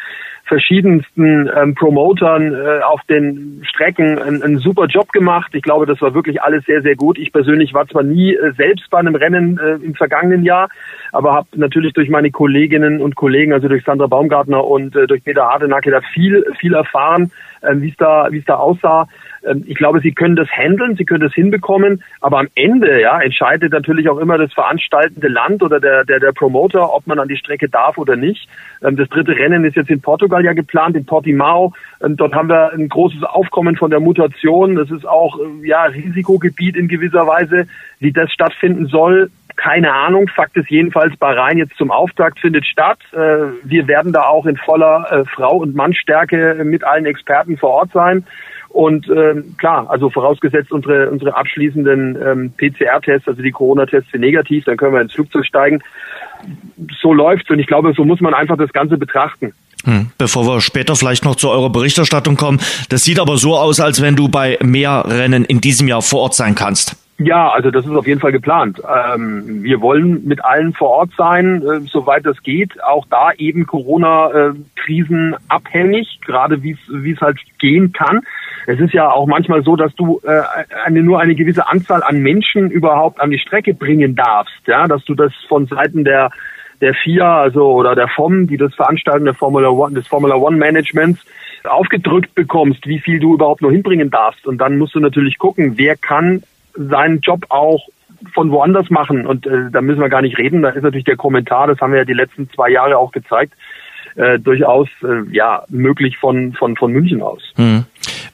verschiedensten 0.53 1.49
ähm, 1.57 1.75
Promotern 1.75 2.55
äh, 2.55 2.83
auf 2.83 3.01
den 3.09 3.63
Strecken 3.65 4.19
einen, 4.19 4.43
einen, 4.43 4.59
super 4.59 4.85
Job 4.85 5.11
gemacht. 5.11 5.51
Ich 5.55 5.63
glaube, 5.63 5.87
das 5.87 6.03
war 6.03 6.13
wirklich 6.13 6.43
alles 6.43 6.63
sehr, 6.67 6.83
sehr 6.83 6.95
gut. 6.95 7.19
Ich 7.19 7.33
persönlich 7.33 7.73
war 7.73 7.89
zwar 7.89 8.03
nie 8.03 8.35
äh, 8.35 8.53
selbst 8.53 8.91
bei 8.91 8.99
einem 8.99 9.15
Rennen 9.15 9.59
äh, 9.59 9.83
im 9.83 9.95
vergangenen 9.95 10.45
Jahr, 10.45 10.69
aber 11.11 11.33
habe 11.33 11.49
natürlich 11.55 11.95
durch 11.95 12.11
meine 12.11 12.31
Kolleginnen 12.31 13.01
und 13.01 13.17
Kollegen, 13.17 13.55
also 13.55 13.67
durch 13.67 13.83
Sandra 13.83 14.09
Baumgartner 14.09 14.63
und 14.63 14.95
äh, 14.95 15.07
durch 15.07 15.25
Peter 15.25 15.45
Hardenacke 15.45 15.91
da 15.91 16.03
viel, 16.13 16.45
viel 16.61 16.75
erfahren, 16.75 17.33
äh, 17.63 17.75
wie 17.77 17.89
es 17.89 17.97
da, 17.97 18.29
wie 18.31 18.39
es 18.39 18.45
da 18.45 18.57
aussah. 18.57 19.09
Ähm, 19.47 19.65
ich 19.67 19.77
glaube, 19.77 20.01
sie 20.01 20.13
können 20.13 20.37
das 20.37 20.49
handeln, 20.49 20.97
sie 20.97 21.05
können 21.05 21.23
das 21.23 21.35
hinbekommen, 21.35 22.03
aber 22.21 22.39
am 22.39 22.49
Ende 22.55 23.01
ja, 23.01 23.21
entscheidet 23.21 23.73
natürlich 23.73 24.09
auch 24.09 24.19
immer 24.19 24.39
das 24.39 24.53
veranstaltende 24.53 25.29
Land 25.29 25.63
oder 25.63 25.81
der, 25.81 26.05
der, 26.05 26.21
der 26.21 26.33
Promoter, 26.33 26.93
ob 26.93 27.07
man 27.07 27.19
an 27.19 27.29
die 27.29 27.37
Strecke 27.37 27.69
darf 27.69 27.99
oder 27.99 28.17
nicht. 28.17 28.49
Ähm, 28.83 28.97
das 28.97 29.09
dritte 29.09 29.37
Rennen 29.37 29.65
ist 29.65 29.77
jetzt 29.77 29.91
in 29.91 30.01
Portugal 30.01 30.45
ja 30.45 30.53
geplant, 30.53 30.97
in 30.97 31.07
Portimao. 31.07 31.73
Ähm, 32.03 32.17
dort 32.17 32.35
haben 32.35 32.49
wir 32.49 32.73
ein 32.73 32.89
großes 32.89 33.23
Aufkommen 33.23 33.77
von 33.77 33.91
der 33.91 34.01
Mutation. 34.01 34.77
Das 34.77 34.91
ist 34.91 35.07
auch 35.07 35.39
äh, 35.39 35.67
ja 35.67 35.85
Risikogebiet 35.85 36.77
in 36.77 36.89
gewisser 36.89 37.27
Weise. 37.27 37.67
Wie 37.99 38.13
das 38.13 38.33
stattfinden 38.33 38.87
soll, 38.87 39.31
keine 39.57 39.93
Ahnung. 39.93 40.29
Fakt 40.29 40.57
ist 40.57 40.71
jedenfalls, 40.71 41.17
Bahrain 41.17 41.59
jetzt 41.59 41.77
zum 41.77 41.91
Auftakt 41.91 42.41
findet 42.41 42.67
statt. 42.67 42.99
Äh, 43.13 43.53
wir 43.65 43.87
werden 43.87 44.13
da 44.13 44.23
auch 44.23 44.47
in 44.47 44.57
voller 44.57 45.07
äh, 45.11 45.25
Frau- 45.25 45.59
und 45.59 45.75
Mannstärke 45.75 46.63
mit 46.65 46.85
allen 46.85 47.07
Experten 47.07 47.57
vor 47.57 47.71
Ort 47.71 47.93
sein. 47.93 48.25
Und 48.73 49.07
ähm, 49.09 49.55
klar, 49.59 49.87
also 49.91 50.09
vorausgesetzt 50.09 50.73
unsere 50.73 51.11
unsere 51.11 51.37
abschließenden 51.37 52.19
ähm, 52.25 52.53
PCR-Tests, 52.57 53.29
also 53.29 53.43
die 53.43 53.51
Corona-Tests 53.51 54.11
sind 54.11 54.23
negativ, 54.23 54.65
dann 54.65 54.79
können 54.79 54.95
wir 54.95 55.03
ins 55.03 55.13
Flugzeug 55.13 55.45
steigen. 55.45 55.83
So 57.01 57.13
läuft's 57.13 57.51
und 57.51 57.59
ich 57.59 57.67
glaube, 57.67 57.93
so 57.95 58.05
muss 58.05 58.21
man 58.21 58.33
einfach 58.35 58.57
das 58.57 58.73
Ganze 58.73 58.97
betrachten. 58.97 59.53
Hm. 59.85 60.11
Bevor 60.17 60.47
wir 60.47 60.61
später 60.61 60.97
vielleicht 60.97 61.25
noch 61.25 61.37
zu 61.37 61.51
eurer 61.51 61.71
Berichterstattung 61.71 62.37
kommen, 62.37 62.61
das 62.89 63.05
sieht 63.05 63.19
aber 63.19 63.37
so 63.37 63.57
aus, 63.57 63.81
als 63.81 64.01
wenn 64.01 64.17
du 64.17 64.29
bei 64.29 64.59
mehr 64.63 65.05
Rennen 65.07 65.45
in 65.45 65.61
diesem 65.61 65.89
Jahr 65.89 66.03
vor 66.03 66.21
Ort 66.21 66.35
sein 66.35 66.55
kannst. 66.55 66.97
Ja, 67.25 67.51
also 67.51 67.71
das 67.71 67.85
ist 67.85 67.93
auf 67.93 68.07
jeden 68.07 68.21
Fall 68.21 68.33
geplant. 68.33 68.81
Ähm, 68.81 69.63
wir 69.63 69.81
wollen 69.81 70.27
mit 70.27 70.45
allen 70.45 70.73
vor 70.73 70.89
Ort 70.89 71.11
sein, 71.17 71.63
äh, 71.63 71.81
soweit 71.81 72.25
das 72.25 72.43
geht. 72.43 72.83
Auch 72.83 73.07
da 73.11 73.33
eben 73.37 73.67
Corona-Krisen 73.67 75.37
abhängig, 75.49 76.21
gerade 76.25 76.63
wie 76.63 76.77
es 77.13 77.21
halt 77.21 77.39
gehen 77.59 77.93
kann. 77.93 78.21
Es 78.67 78.81
ist 78.81 78.95
ja 78.95 79.11
auch 79.11 79.27
manchmal 79.27 79.63
so, 79.63 79.77
dass 79.77 79.95
du 79.95 80.21
äh, 80.25 80.43
eine, 80.85 81.03
nur 81.03 81.21
eine 81.21 81.35
gewisse 81.35 81.69
Anzahl 81.69 82.03
an 82.03 82.21
Menschen 82.21 82.71
überhaupt 82.71 83.21
an 83.21 83.31
die 83.31 83.39
Strecke 83.39 83.75
bringen 83.75 84.15
darfst, 84.15 84.67
ja, 84.67 84.87
dass 84.87 85.05
du 85.05 85.15
das 85.15 85.33
von 85.49 85.67
Seiten 85.67 86.05
der 86.05 86.31
der 86.81 86.95
FIA, 86.95 87.41
also 87.41 87.73
oder 87.73 87.95
der 87.95 88.09
FOM, 88.09 88.49
die 88.49 88.57
das 88.57 88.75
veranstalten, 88.75 89.25
der 89.25 89.35
Formula 89.35 89.69
One, 89.69 89.95
des 89.95 90.09
Formula 90.09 90.35
One 90.35 90.57
Managements, 90.57 91.25
aufgedrückt 91.63 92.35
bekommst, 92.35 92.87
wie 92.89 92.99
viel 92.99 93.21
du 93.21 93.35
überhaupt 93.35 93.63
nur 93.63 93.71
hinbringen 93.71 94.11
darfst. 94.11 94.47
Und 94.49 94.59
dann 94.59 94.79
musst 94.79 94.97
du 94.97 95.01
natürlich 95.01 95.39
gucken, 95.39 95.75
wer 95.77 95.97
kann 95.97 96.43
seinen 96.75 97.21
Job 97.21 97.47
auch 97.49 97.87
von 98.35 98.51
woanders 98.51 98.91
machen. 98.91 99.27
Und 99.27 99.47
äh, 99.47 99.71
da 99.71 99.81
müssen 99.81 100.01
wir 100.01 100.09
gar 100.09 100.23
nicht 100.23 100.39
reden. 100.39 100.63
Da 100.63 100.71
ist 100.71 100.83
natürlich 100.83 101.05
der 101.05 101.17
Kommentar, 101.17 101.67
das 101.67 101.81
haben 101.81 101.93
wir 101.93 102.01
ja 102.01 102.05
die 102.05 102.13
letzten 102.13 102.49
zwei 102.51 102.71
Jahre 102.71 102.99
auch 102.99 103.13
gezeigt, 103.13 103.55
äh, 104.17 104.39
durchaus 104.39 104.89
äh, 105.03 105.35
ja 105.35 105.65
möglich 105.69 106.19
von 106.19 106.53
von 106.53 106.77
von 106.77 106.93
München 106.93 107.23
aus. 107.23 107.43
Hm. 107.57 107.85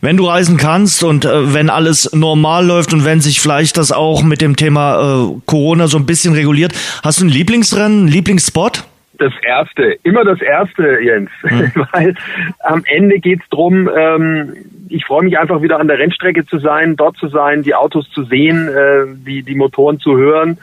Wenn 0.01 0.17
du 0.17 0.27
reisen 0.27 0.57
kannst 0.57 1.03
und 1.03 1.25
äh, 1.25 1.55
wenn 1.55 1.71
alles 1.71 2.13
normal 2.13 2.67
läuft 2.67 2.93
und 2.93 3.05
wenn 3.05 3.21
sich 3.21 3.41
vielleicht 3.41 3.77
das 3.77 3.93
auch 3.93 4.23
mit 4.23 4.41
dem 4.41 4.57
Thema 4.57 5.31
äh, 5.31 5.41
Corona 5.47 5.87
so 5.87 5.99
ein 5.99 6.07
bisschen 6.07 6.35
reguliert, 6.35 6.73
hast 7.03 7.21
du 7.21 7.27
ein 7.27 7.31
Lieblingsrennen, 7.31 8.01
einen 8.01 8.09
Lieblingsspot? 8.09 8.85
Das 9.19 9.33
erste, 9.43 9.99
immer 10.05 10.25
das 10.25 10.41
erste, 10.41 11.01
Jens, 11.01 11.31
hm. 11.43 11.73
weil 11.93 12.15
am 12.61 12.83
Ende 12.87 13.19
geht's 13.19 13.49
drum. 13.51 13.91
Ähm, 13.95 14.55
ich 14.89 15.05
freue 15.05 15.25
mich 15.25 15.39
einfach 15.39 15.61
wieder 15.61 15.79
an 15.81 15.89
der 15.89 15.99
Rennstrecke 15.99 16.47
zu 16.47 16.59
sein, 16.59 16.97
dort 16.97 17.17
zu 17.17 17.29
sein, 17.29 17.63
die 17.63 17.75
Autos 17.75 18.09
zu 18.11 18.23
sehen, 18.25 18.69
äh, 18.69 19.07
die 19.27 19.43
die 19.43 19.55
Motoren 19.55 19.99
zu 19.99 20.17
hören 20.17 20.59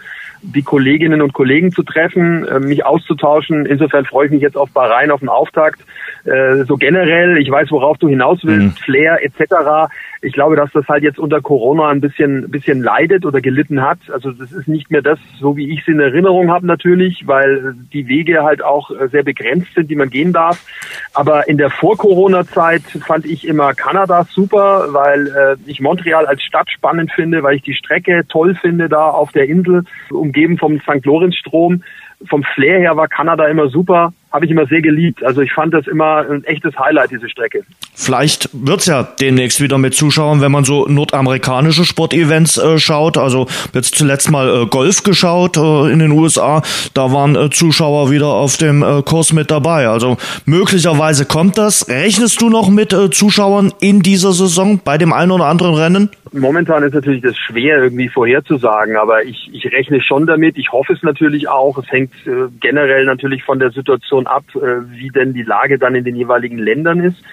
die 0.53 0.63
Kolleginnen 0.63 1.21
und 1.21 1.33
Kollegen 1.33 1.71
zu 1.71 1.83
treffen, 1.83 2.45
äh, 2.47 2.59
mich 2.59 2.85
auszutauschen. 2.85 3.65
Insofern 3.65 4.05
freue 4.05 4.27
ich 4.27 4.31
mich 4.31 4.41
jetzt 4.41 4.57
auf 4.57 4.69
Bahrain, 4.71 5.11
auf 5.11 5.19
den 5.19 5.29
Auftakt. 5.29 5.81
Äh, 6.25 6.63
so 6.65 6.77
generell, 6.77 7.37
ich 7.37 7.49
weiß, 7.49 7.71
worauf 7.71 7.97
du 7.97 8.07
hinaus 8.07 8.39
willst, 8.43 8.79
mhm. 8.79 8.83
Flair 8.83 9.23
etc. 9.23 9.91
Ich 10.25 10.33
glaube, 10.33 10.55
dass 10.55 10.71
das 10.71 10.87
halt 10.87 11.03
jetzt 11.03 11.19
unter 11.19 11.39
Corona 11.39 11.89
ein 11.89 12.01
bisschen, 12.01 12.49
bisschen 12.49 12.81
leidet 12.81 13.25
oder 13.25 13.41
gelitten 13.41 13.81
hat. 13.81 13.99
Also 14.11 14.31
das 14.31 14.51
ist 14.51 14.67
nicht 14.67 14.89
mehr 14.89 15.01
das, 15.01 15.19
so 15.39 15.55
wie 15.55 15.71
ich 15.71 15.81
es 15.81 15.87
in 15.87 15.99
Erinnerung 15.99 16.49
habe 16.49 16.65
natürlich, 16.65 17.27
weil 17.27 17.75
die 17.93 18.07
Wege 18.07 18.43
halt 18.43 18.63
auch 18.63 18.89
äh, 18.89 19.07
sehr 19.07 19.23
begrenzt 19.23 19.73
sind, 19.75 19.89
die 19.89 19.95
man 19.95 20.09
gehen 20.09 20.33
darf. 20.33 20.65
Aber 21.13 21.47
in 21.47 21.57
der 21.57 21.69
Vor-Corona-Zeit 21.69 22.83
fand 23.05 23.25
ich 23.25 23.47
immer 23.47 23.73
Kanada 23.73 24.25
super, 24.29 24.87
weil 24.89 25.27
äh, 25.27 25.55
ich 25.69 25.79
Montreal 25.79 26.25
als 26.25 26.41
Stadt 26.41 26.69
spannend 26.71 27.11
finde, 27.11 27.43
weil 27.43 27.57
ich 27.57 27.61
die 27.61 27.75
Strecke 27.75 28.23
toll 28.27 28.55
finde 28.55 28.89
da 28.89 29.09
auf 29.09 29.31
der 29.31 29.47
Insel, 29.47 29.83
umgeben 30.09 30.57
vom 30.57 30.79
St. 30.79 31.05
Lorenz-Strom 31.05 31.83
vom 32.27 32.43
Flair 32.43 32.79
her 32.79 32.97
war 32.97 33.07
Kanada 33.07 33.45
immer 33.47 33.69
super, 33.69 34.13
habe 34.31 34.45
ich 34.45 34.51
immer 34.51 34.65
sehr 34.65 34.81
geliebt. 34.81 35.23
Also 35.23 35.41
ich 35.41 35.53
fand 35.53 35.73
das 35.73 35.87
immer 35.87 36.25
ein 36.29 36.43
echtes 36.43 36.77
Highlight, 36.77 37.11
diese 37.11 37.29
Strecke. 37.29 37.63
Vielleicht 37.93 38.49
wird's 38.51 38.85
ja 38.85 39.03
demnächst 39.03 39.61
wieder 39.61 39.77
mit 39.77 39.93
Zuschauern, 39.93 40.41
wenn 40.41 40.51
man 40.51 40.65
so 40.65 40.85
nordamerikanische 40.87 41.85
Sportevents 41.85 42.57
äh, 42.57 42.77
schaut. 42.77 43.17
Also 43.17 43.47
jetzt 43.73 43.95
zuletzt 43.95 44.29
mal 44.29 44.63
äh, 44.63 44.65
Golf 44.65 45.03
geschaut 45.03 45.55
äh, 45.55 45.91
in 45.91 45.99
den 45.99 46.11
USA. 46.11 46.61
Da 46.93 47.13
waren 47.13 47.37
äh, 47.37 47.49
Zuschauer 47.49 48.11
wieder 48.11 48.27
auf 48.27 48.57
dem 48.57 48.83
äh, 48.83 49.01
Kurs 49.03 49.31
mit 49.31 49.49
dabei. 49.49 49.87
Also 49.87 50.17
möglicherweise 50.45 51.25
kommt 51.25 51.57
das. 51.57 51.87
Rechnest 51.87 52.41
du 52.41 52.49
noch 52.49 52.69
mit 52.69 52.91
äh, 52.91 53.09
Zuschauern 53.09 53.71
in 53.79 54.01
dieser 54.01 54.33
Saison 54.33 54.81
bei 54.83 54.97
dem 54.97 55.13
einen 55.13 55.31
oder 55.31 55.45
anderen 55.45 55.75
Rennen? 55.75 56.09
Momentan 56.33 56.83
ist 56.83 56.93
natürlich 56.93 57.21
das 57.21 57.37
schwer 57.37 57.81
irgendwie 57.81 58.09
vorherzusagen, 58.09 58.97
aber 58.97 59.23
ich, 59.23 59.49
ich 59.53 59.71
rechne 59.71 60.01
schon 60.01 60.25
damit. 60.25 60.57
Ich 60.57 60.73
hoffe 60.73 60.91
es 60.91 61.01
natürlich 61.01 61.47
auch. 61.47 61.77
Es 61.77 61.89
hängt 61.89 62.11
generell 62.59 63.05
natürlich 63.05 63.43
von 63.43 63.59
der 63.59 63.71
Situation 63.71 64.24
ab, 64.27 64.43
äh, 64.55 64.89
wie 64.89 65.09
denn 65.09 65.33
die 65.33 65.43
Lage 65.43 65.77
dann 65.77 65.95
in 65.95 66.03
den 66.03 66.15
jeweiligen 66.15 66.57
Ländern 66.57 66.99
ist. 66.99 67.23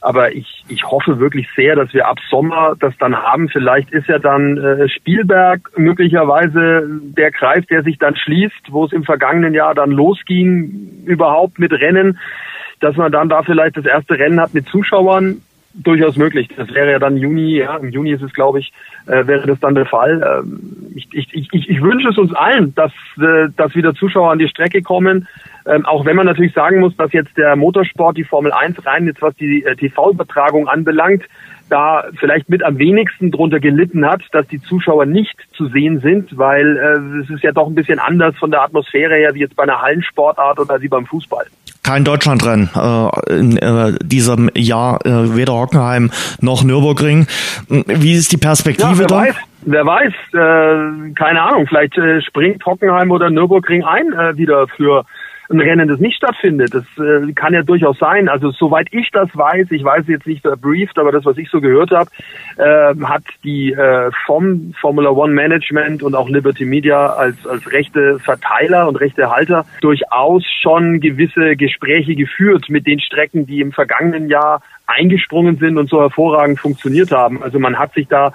Aber 0.00 0.32
ich, 0.32 0.64
ich 0.68 0.84
hoffe 0.84 1.20
wirklich 1.20 1.48
sehr, 1.54 1.76
dass 1.76 1.94
wir 1.94 2.08
ab 2.08 2.18
Sommer 2.28 2.74
das 2.78 2.92
dann 2.98 3.16
haben. 3.16 3.48
Vielleicht 3.48 3.92
ist 3.92 4.08
ja 4.08 4.18
dann 4.18 4.58
äh, 4.58 4.88
Spielberg 4.88 5.70
möglicherweise 5.78 6.88
der 7.16 7.30
Kreis, 7.30 7.64
der 7.70 7.84
sich 7.84 7.98
dann 7.98 8.16
schließt, 8.16 8.70
wo 8.70 8.84
es 8.84 8.92
im 8.92 9.04
vergangenen 9.04 9.54
Jahr 9.54 9.76
dann 9.76 9.92
losging, 9.92 11.04
überhaupt 11.06 11.60
mit 11.60 11.72
Rennen, 11.72 12.18
dass 12.80 12.96
man 12.96 13.12
dann 13.12 13.28
da 13.28 13.44
vielleicht 13.44 13.76
das 13.76 13.86
erste 13.86 14.18
Rennen 14.18 14.40
hat 14.40 14.54
mit 14.54 14.66
Zuschauern 14.66 15.40
durchaus 15.74 16.16
möglich. 16.16 16.48
Das 16.56 16.72
wäre 16.72 16.90
ja 16.92 16.98
dann 16.98 17.16
Juni, 17.16 17.58
ja, 17.58 17.76
im 17.76 17.90
Juni 17.90 18.12
ist 18.12 18.22
es, 18.22 18.32
glaube 18.32 18.60
ich, 18.60 18.72
äh, 19.06 19.26
wäre 19.26 19.46
das 19.46 19.60
dann 19.60 19.74
der 19.74 19.86
Fall. 19.86 20.42
Ähm, 20.44 20.92
ich, 20.94 21.08
ich, 21.12 21.32
ich, 21.32 21.68
ich 21.68 21.82
wünsche 21.82 22.08
es 22.08 22.18
uns 22.18 22.34
allen, 22.34 22.74
dass, 22.74 22.92
äh, 23.18 23.48
dass 23.56 23.74
wieder 23.74 23.94
Zuschauer 23.94 24.32
an 24.32 24.38
die 24.38 24.48
Strecke 24.48 24.82
kommen. 24.82 25.26
Ähm, 25.66 25.86
auch 25.86 26.04
wenn 26.04 26.16
man 26.16 26.26
natürlich 26.26 26.54
sagen 26.54 26.80
muss, 26.80 26.96
dass 26.96 27.12
jetzt 27.12 27.36
der 27.36 27.56
Motorsport, 27.56 28.16
die 28.16 28.24
Formel 28.24 28.52
1 28.52 28.84
rein, 28.84 29.06
jetzt 29.06 29.22
was 29.22 29.34
die 29.36 29.64
äh, 29.64 29.76
TV-Übertragung 29.76 30.68
anbelangt, 30.68 31.24
da 31.72 32.04
vielleicht 32.18 32.48
mit 32.48 32.62
am 32.62 32.78
wenigsten 32.78 33.30
drunter 33.30 33.60
gelitten 33.60 34.04
hat, 34.04 34.22
dass 34.32 34.46
die 34.48 34.60
Zuschauer 34.60 35.06
nicht 35.06 35.36
zu 35.56 35.66
sehen 35.68 36.00
sind, 36.00 36.36
weil 36.36 36.76
äh, 36.76 37.22
es 37.22 37.30
ist 37.30 37.42
ja 37.42 37.52
doch 37.52 37.66
ein 37.66 37.74
bisschen 37.74 37.98
anders 37.98 38.36
von 38.36 38.50
der 38.50 38.62
Atmosphäre 38.62 39.14
her, 39.14 39.34
wie 39.34 39.40
jetzt 39.40 39.56
bei 39.56 39.62
einer 39.62 39.80
Hallensportart 39.80 40.58
oder 40.58 40.80
wie 40.80 40.88
beim 40.88 41.06
Fußball 41.06 41.46
kein 41.82 42.04
Deutschlandrennen 42.04 42.70
äh, 42.76 43.34
in 43.34 43.58
äh, 43.58 43.94
diesem 44.02 44.50
Jahr, 44.54 45.04
äh, 45.04 45.36
weder 45.36 45.54
Hockenheim 45.54 46.10
noch 46.40 46.62
Nürburgring. 46.62 47.26
Wie 47.68 48.14
ist 48.14 48.32
die 48.32 48.36
Perspektive 48.36 48.92
ja, 48.92 48.98
wer 48.98 49.06
da? 49.06 49.16
Weiß, 49.16 49.34
wer 49.62 49.86
weiß, 49.86 50.12
äh, 50.32 51.12
keine 51.14 51.42
Ahnung, 51.42 51.66
vielleicht 51.66 51.98
äh, 51.98 52.22
springt 52.22 52.64
Hockenheim 52.64 53.10
oder 53.10 53.30
Nürburgring 53.30 53.82
ein 53.84 54.12
äh, 54.12 54.36
wieder 54.36 54.68
für 54.68 55.04
ein 55.50 55.60
Rennen, 55.60 55.88
das 55.88 56.00
nicht 56.00 56.16
stattfindet. 56.16 56.74
Das 56.74 56.84
äh, 56.98 57.32
kann 57.32 57.54
ja 57.54 57.62
durchaus 57.62 57.98
sein. 57.98 58.28
Also 58.28 58.50
soweit 58.50 58.88
ich 58.90 59.10
das 59.12 59.28
weiß, 59.34 59.70
ich 59.70 59.84
weiß 59.84 60.06
jetzt 60.08 60.26
nicht 60.26 60.42
briefed, 60.42 60.98
aber 60.98 61.12
das, 61.12 61.24
was 61.24 61.36
ich 61.38 61.50
so 61.50 61.60
gehört 61.60 61.90
habe, 61.90 62.10
äh, 62.56 62.94
hat 63.04 63.24
die 63.44 63.72
äh, 63.72 64.10
vom 64.26 64.74
Formula 64.80 65.10
One 65.10 65.32
Management 65.32 66.02
und 66.02 66.14
auch 66.14 66.28
Liberty 66.28 66.64
Media 66.64 67.06
als, 67.06 67.46
als 67.46 67.70
rechte 67.72 68.18
Verteiler 68.18 68.88
und 68.88 68.96
rechte 68.96 69.30
Halter 69.30 69.64
durchaus 69.80 70.44
schon 70.60 71.00
gewisse 71.00 71.56
Gespräche 71.56 72.14
geführt 72.14 72.68
mit 72.68 72.86
den 72.86 73.00
Strecken, 73.00 73.46
die 73.46 73.60
im 73.60 73.72
vergangenen 73.72 74.28
Jahr 74.28 74.62
eingesprungen 74.86 75.56
sind 75.56 75.78
und 75.78 75.88
so 75.88 76.00
hervorragend 76.00 76.60
funktioniert 76.60 77.10
haben. 77.12 77.42
Also 77.42 77.58
man 77.58 77.78
hat 77.78 77.94
sich 77.94 78.08
da 78.08 78.32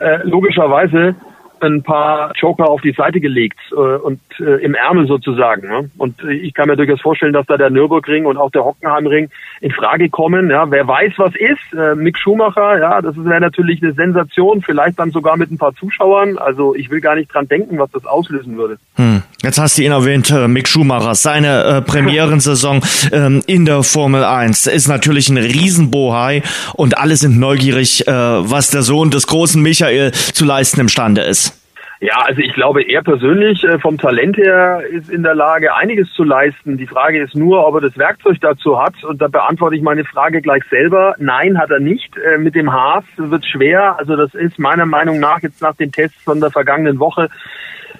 äh, 0.00 0.18
logischerweise 0.24 1.16
ein 1.62 1.82
paar 1.82 2.32
Joker 2.36 2.68
auf 2.68 2.80
die 2.80 2.92
Seite 2.92 3.20
gelegt 3.20 3.58
äh, 3.72 3.74
und 3.74 4.20
äh, 4.40 4.62
im 4.64 4.74
Ärmel 4.74 5.06
sozusagen. 5.06 5.68
Ne? 5.68 5.90
Und 5.98 6.22
äh, 6.22 6.32
ich 6.32 6.54
kann 6.54 6.68
mir 6.68 6.76
durchaus 6.76 7.00
vorstellen, 7.00 7.32
dass 7.32 7.46
da 7.46 7.56
der 7.56 7.70
Nürburgring 7.70 8.26
und 8.26 8.36
auch 8.36 8.50
der 8.50 8.64
Hockenheimring 8.64 9.30
in 9.60 9.70
Frage 9.70 10.08
kommen. 10.08 10.50
Ja, 10.50 10.70
wer 10.70 10.86
weiß, 10.86 11.14
was 11.16 11.34
ist. 11.34 11.78
Äh, 11.78 11.94
Mick 11.94 12.18
Schumacher, 12.18 12.78
ja, 12.78 13.00
das 13.02 13.16
wäre 13.16 13.40
natürlich 13.40 13.82
eine 13.82 13.92
Sensation, 13.92 14.62
vielleicht 14.62 14.98
dann 14.98 15.10
sogar 15.10 15.36
mit 15.36 15.50
ein 15.50 15.58
paar 15.58 15.74
Zuschauern. 15.74 16.38
Also 16.38 16.74
ich 16.74 16.90
will 16.90 17.00
gar 17.00 17.14
nicht 17.14 17.32
dran 17.32 17.48
denken, 17.48 17.78
was 17.78 17.90
das 17.90 18.06
auslösen 18.06 18.56
würde. 18.56 18.78
Hm. 18.96 19.22
Jetzt 19.40 19.60
hast 19.60 19.78
du 19.78 19.82
ihn 19.82 19.92
erwähnt, 19.92 20.32
äh, 20.32 20.48
Mick 20.48 20.66
Schumacher, 20.66 21.14
seine 21.14 21.62
äh, 21.62 21.80
Premierensaison 21.80 22.80
ähm, 23.12 23.40
in 23.46 23.64
der 23.66 23.84
Formel 23.84 24.24
1 24.24 24.66
ist 24.66 24.88
natürlich 24.88 25.28
ein 25.28 25.36
Riesenbohai 25.36 26.42
und 26.74 26.98
alle 26.98 27.14
sind 27.14 27.38
neugierig, 27.38 28.08
äh, 28.08 28.10
was 28.10 28.70
der 28.70 28.82
Sohn 28.82 29.12
des 29.12 29.28
großen 29.28 29.62
Michael 29.62 30.10
zu 30.10 30.44
leisten 30.44 30.80
imstande 30.80 31.20
ist. 31.20 31.54
Ja, 32.00 32.14
also 32.24 32.40
ich 32.40 32.52
glaube, 32.52 32.82
er 32.82 33.02
persönlich 33.02 33.62
äh, 33.62 33.78
vom 33.78 33.96
Talent 33.96 34.36
her 34.36 34.82
ist 34.90 35.08
in 35.08 35.22
der 35.22 35.36
Lage, 35.36 35.72
einiges 35.72 36.12
zu 36.14 36.24
leisten. 36.24 36.76
Die 36.76 36.86
Frage 36.86 37.22
ist 37.22 37.36
nur, 37.36 37.64
ob 37.64 37.76
er 37.76 37.80
das 37.80 37.96
Werkzeug 37.96 38.38
dazu 38.40 38.80
hat. 38.80 39.02
Und 39.04 39.20
da 39.20 39.28
beantworte 39.28 39.74
ich 39.74 39.82
meine 39.82 40.04
Frage 40.04 40.40
gleich 40.40 40.62
selber. 40.70 41.14
Nein, 41.18 41.58
hat 41.58 41.70
er 41.70 41.80
nicht. 41.80 42.16
Äh, 42.16 42.38
mit 42.38 42.56
dem 42.56 42.72
Haas 42.72 43.04
wird 43.16 43.44
schwer. 43.46 43.98
Also 43.98 44.14
das 44.14 44.32
ist 44.34 44.60
meiner 44.60 44.86
Meinung 44.86 45.18
nach 45.18 45.40
jetzt 45.42 45.60
nach 45.60 45.74
den 45.74 45.90
Tests 45.90 46.22
von 46.22 46.40
der 46.40 46.50
vergangenen 46.50 47.00
Woche 47.00 47.30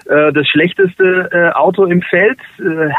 das 0.09 0.47
schlechteste 0.47 1.51
Auto 1.55 1.85
im 1.85 2.01
Feld, 2.01 2.39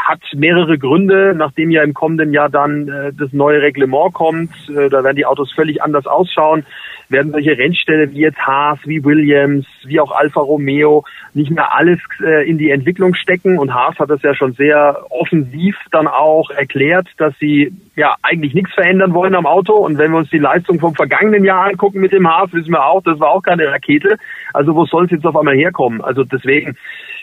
hat 0.07 0.21
mehrere 0.33 0.77
Gründe, 0.77 1.33
nachdem 1.35 1.69
ja 1.69 1.83
im 1.83 1.93
kommenden 1.93 2.31
Jahr 2.31 2.49
dann 2.49 3.13
das 3.17 3.33
neue 3.33 3.61
Reglement 3.61 4.13
kommt. 4.13 4.51
Da 4.67 5.03
werden 5.03 5.17
die 5.17 5.25
Autos 5.25 5.51
völlig 5.51 5.83
anders 5.83 6.07
ausschauen 6.07 6.65
werden 7.11 7.31
solche 7.31 7.57
Rennställe 7.57 8.11
wie 8.11 8.21
jetzt 8.21 8.39
Haas, 8.39 8.79
wie 8.85 9.03
Williams, 9.03 9.65
wie 9.83 9.99
auch 9.99 10.11
Alfa 10.11 10.41
Romeo 10.41 11.03
nicht 11.33 11.51
mehr 11.51 11.75
alles 11.75 11.99
äh, 12.23 12.49
in 12.49 12.57
die 12.57 12.71
Entwicklung 12.71 13.13
stecken. 13.13 13.59
Und 13.59 13.73
Haas 13.73 13.97
hat 13.99 14.09
das 14.09 14.21
ja 14.21 14.33
schon 14.33 14.53
sehr 14.53 15.05
offensiv 15.09 15.75
dann 15.91 16.07
auch 16.07 16.49
erklärt, 16.49 17.07
dass 17.17 17.33
sie 17.39 17.73
ja 17.95 18.15
eigentlich 18.21 18.53
nichts 18.53 18.73
verändern 18.73 19.13
wollen 19.13 19.35
am 19.35 19.45
Auto. 19.45 19.73
Und 19.73 19.97
wenn 19.97 20.11
wir 20.11 20.17
uns 20.17 20.29
die 20.29 20.39
Leistung 20.39 20.79
vom 20.79 20.95
vergangenen 20.95 21.43
Jahr 21.43 21.65
angucken 21.65 21.99
mit 21.99 22.11
dem 22.11 22.27
Haas, 22.27 22.53
wissen 22.53 22.71
wir 22.71 22.85
auch, 22.85 23.03
das 23.03 23.19
war 23.19 23.29
auch 23.29 23.41
keine 23.41 23.67
Rakete. 23.67 24.17
Also 24.53 24.75
wo 24.75 24.85
soll 24.85 25.05
es 25.05 25.11
jetzt 25.11 25.25
auf 25.25 25.35
einmal 25.35 25.55
herkommen? 25.55 26.01
Also 26.01 26.23
deswegen 26.23 26.77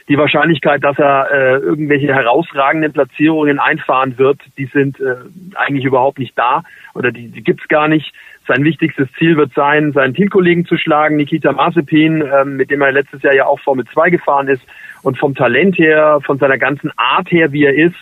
die 0.08 0.16
Wahrscheinlichkeit, 0.16 0.82
dass 0.82 0.98
er 0.98 1.30
äh, 1.30 1.56
irgendwelche 1.58 2.14
herausragenden 2.14 2.92
Platzierungen 2.92 3.58
einfahren 3.58 4.16
wird, 4.18 4.40
die 4.56 4.66
sind 4.66 4.98
äh, 5.00 5.16
eigentlich 5.54 5.84
überhaupt 5.84 6.18
nicht 6.18 6.36
da 6.36 6.62
oder 6.94 7.12
die, 7.12 7.28
die 7.28 7.42
gibt's 7.42 7.68
gar 7.68 7.88
nicht. 7.88 8.12
Sein 8.46 8.64
wichtigstes 8.64 9.08
Ziel 9.18 9.36
wird 9.36 9.52
sein, 9.54 9.92
seinen 9.92 10.14
Teamkollegen 10.14 10.64
zu 10.64 10.78
schlagen, 10.78 11.16
Nikita 11.16 11.52
Mazepin, 11.52 12.22
ähm, 12.22 12.56
mit 12.56 12.70
dem 12.70 12.80
er 12.80 12.92
letztes 12.92 13.22
Jahr 13.22 13.34
ja 13.34 13.46
auch 13.46 13.60
Formel 13.60 13.84
2 13.84 14.08
gefahren 14.08 14.48
ist. 14.48 14.62
Und 15.02 15.18
vom 15.18 15.34
Talent 15.34 15.78
her, 15.78 16.20
von 16.24 16.38
seiner 16.38 16.56
ganzen 16.56 16.90
Art 16.96 17.30
her, 17.30 17.52
wie 17.52 17.64
er 17.64 17.74
ist, 17.74 17.94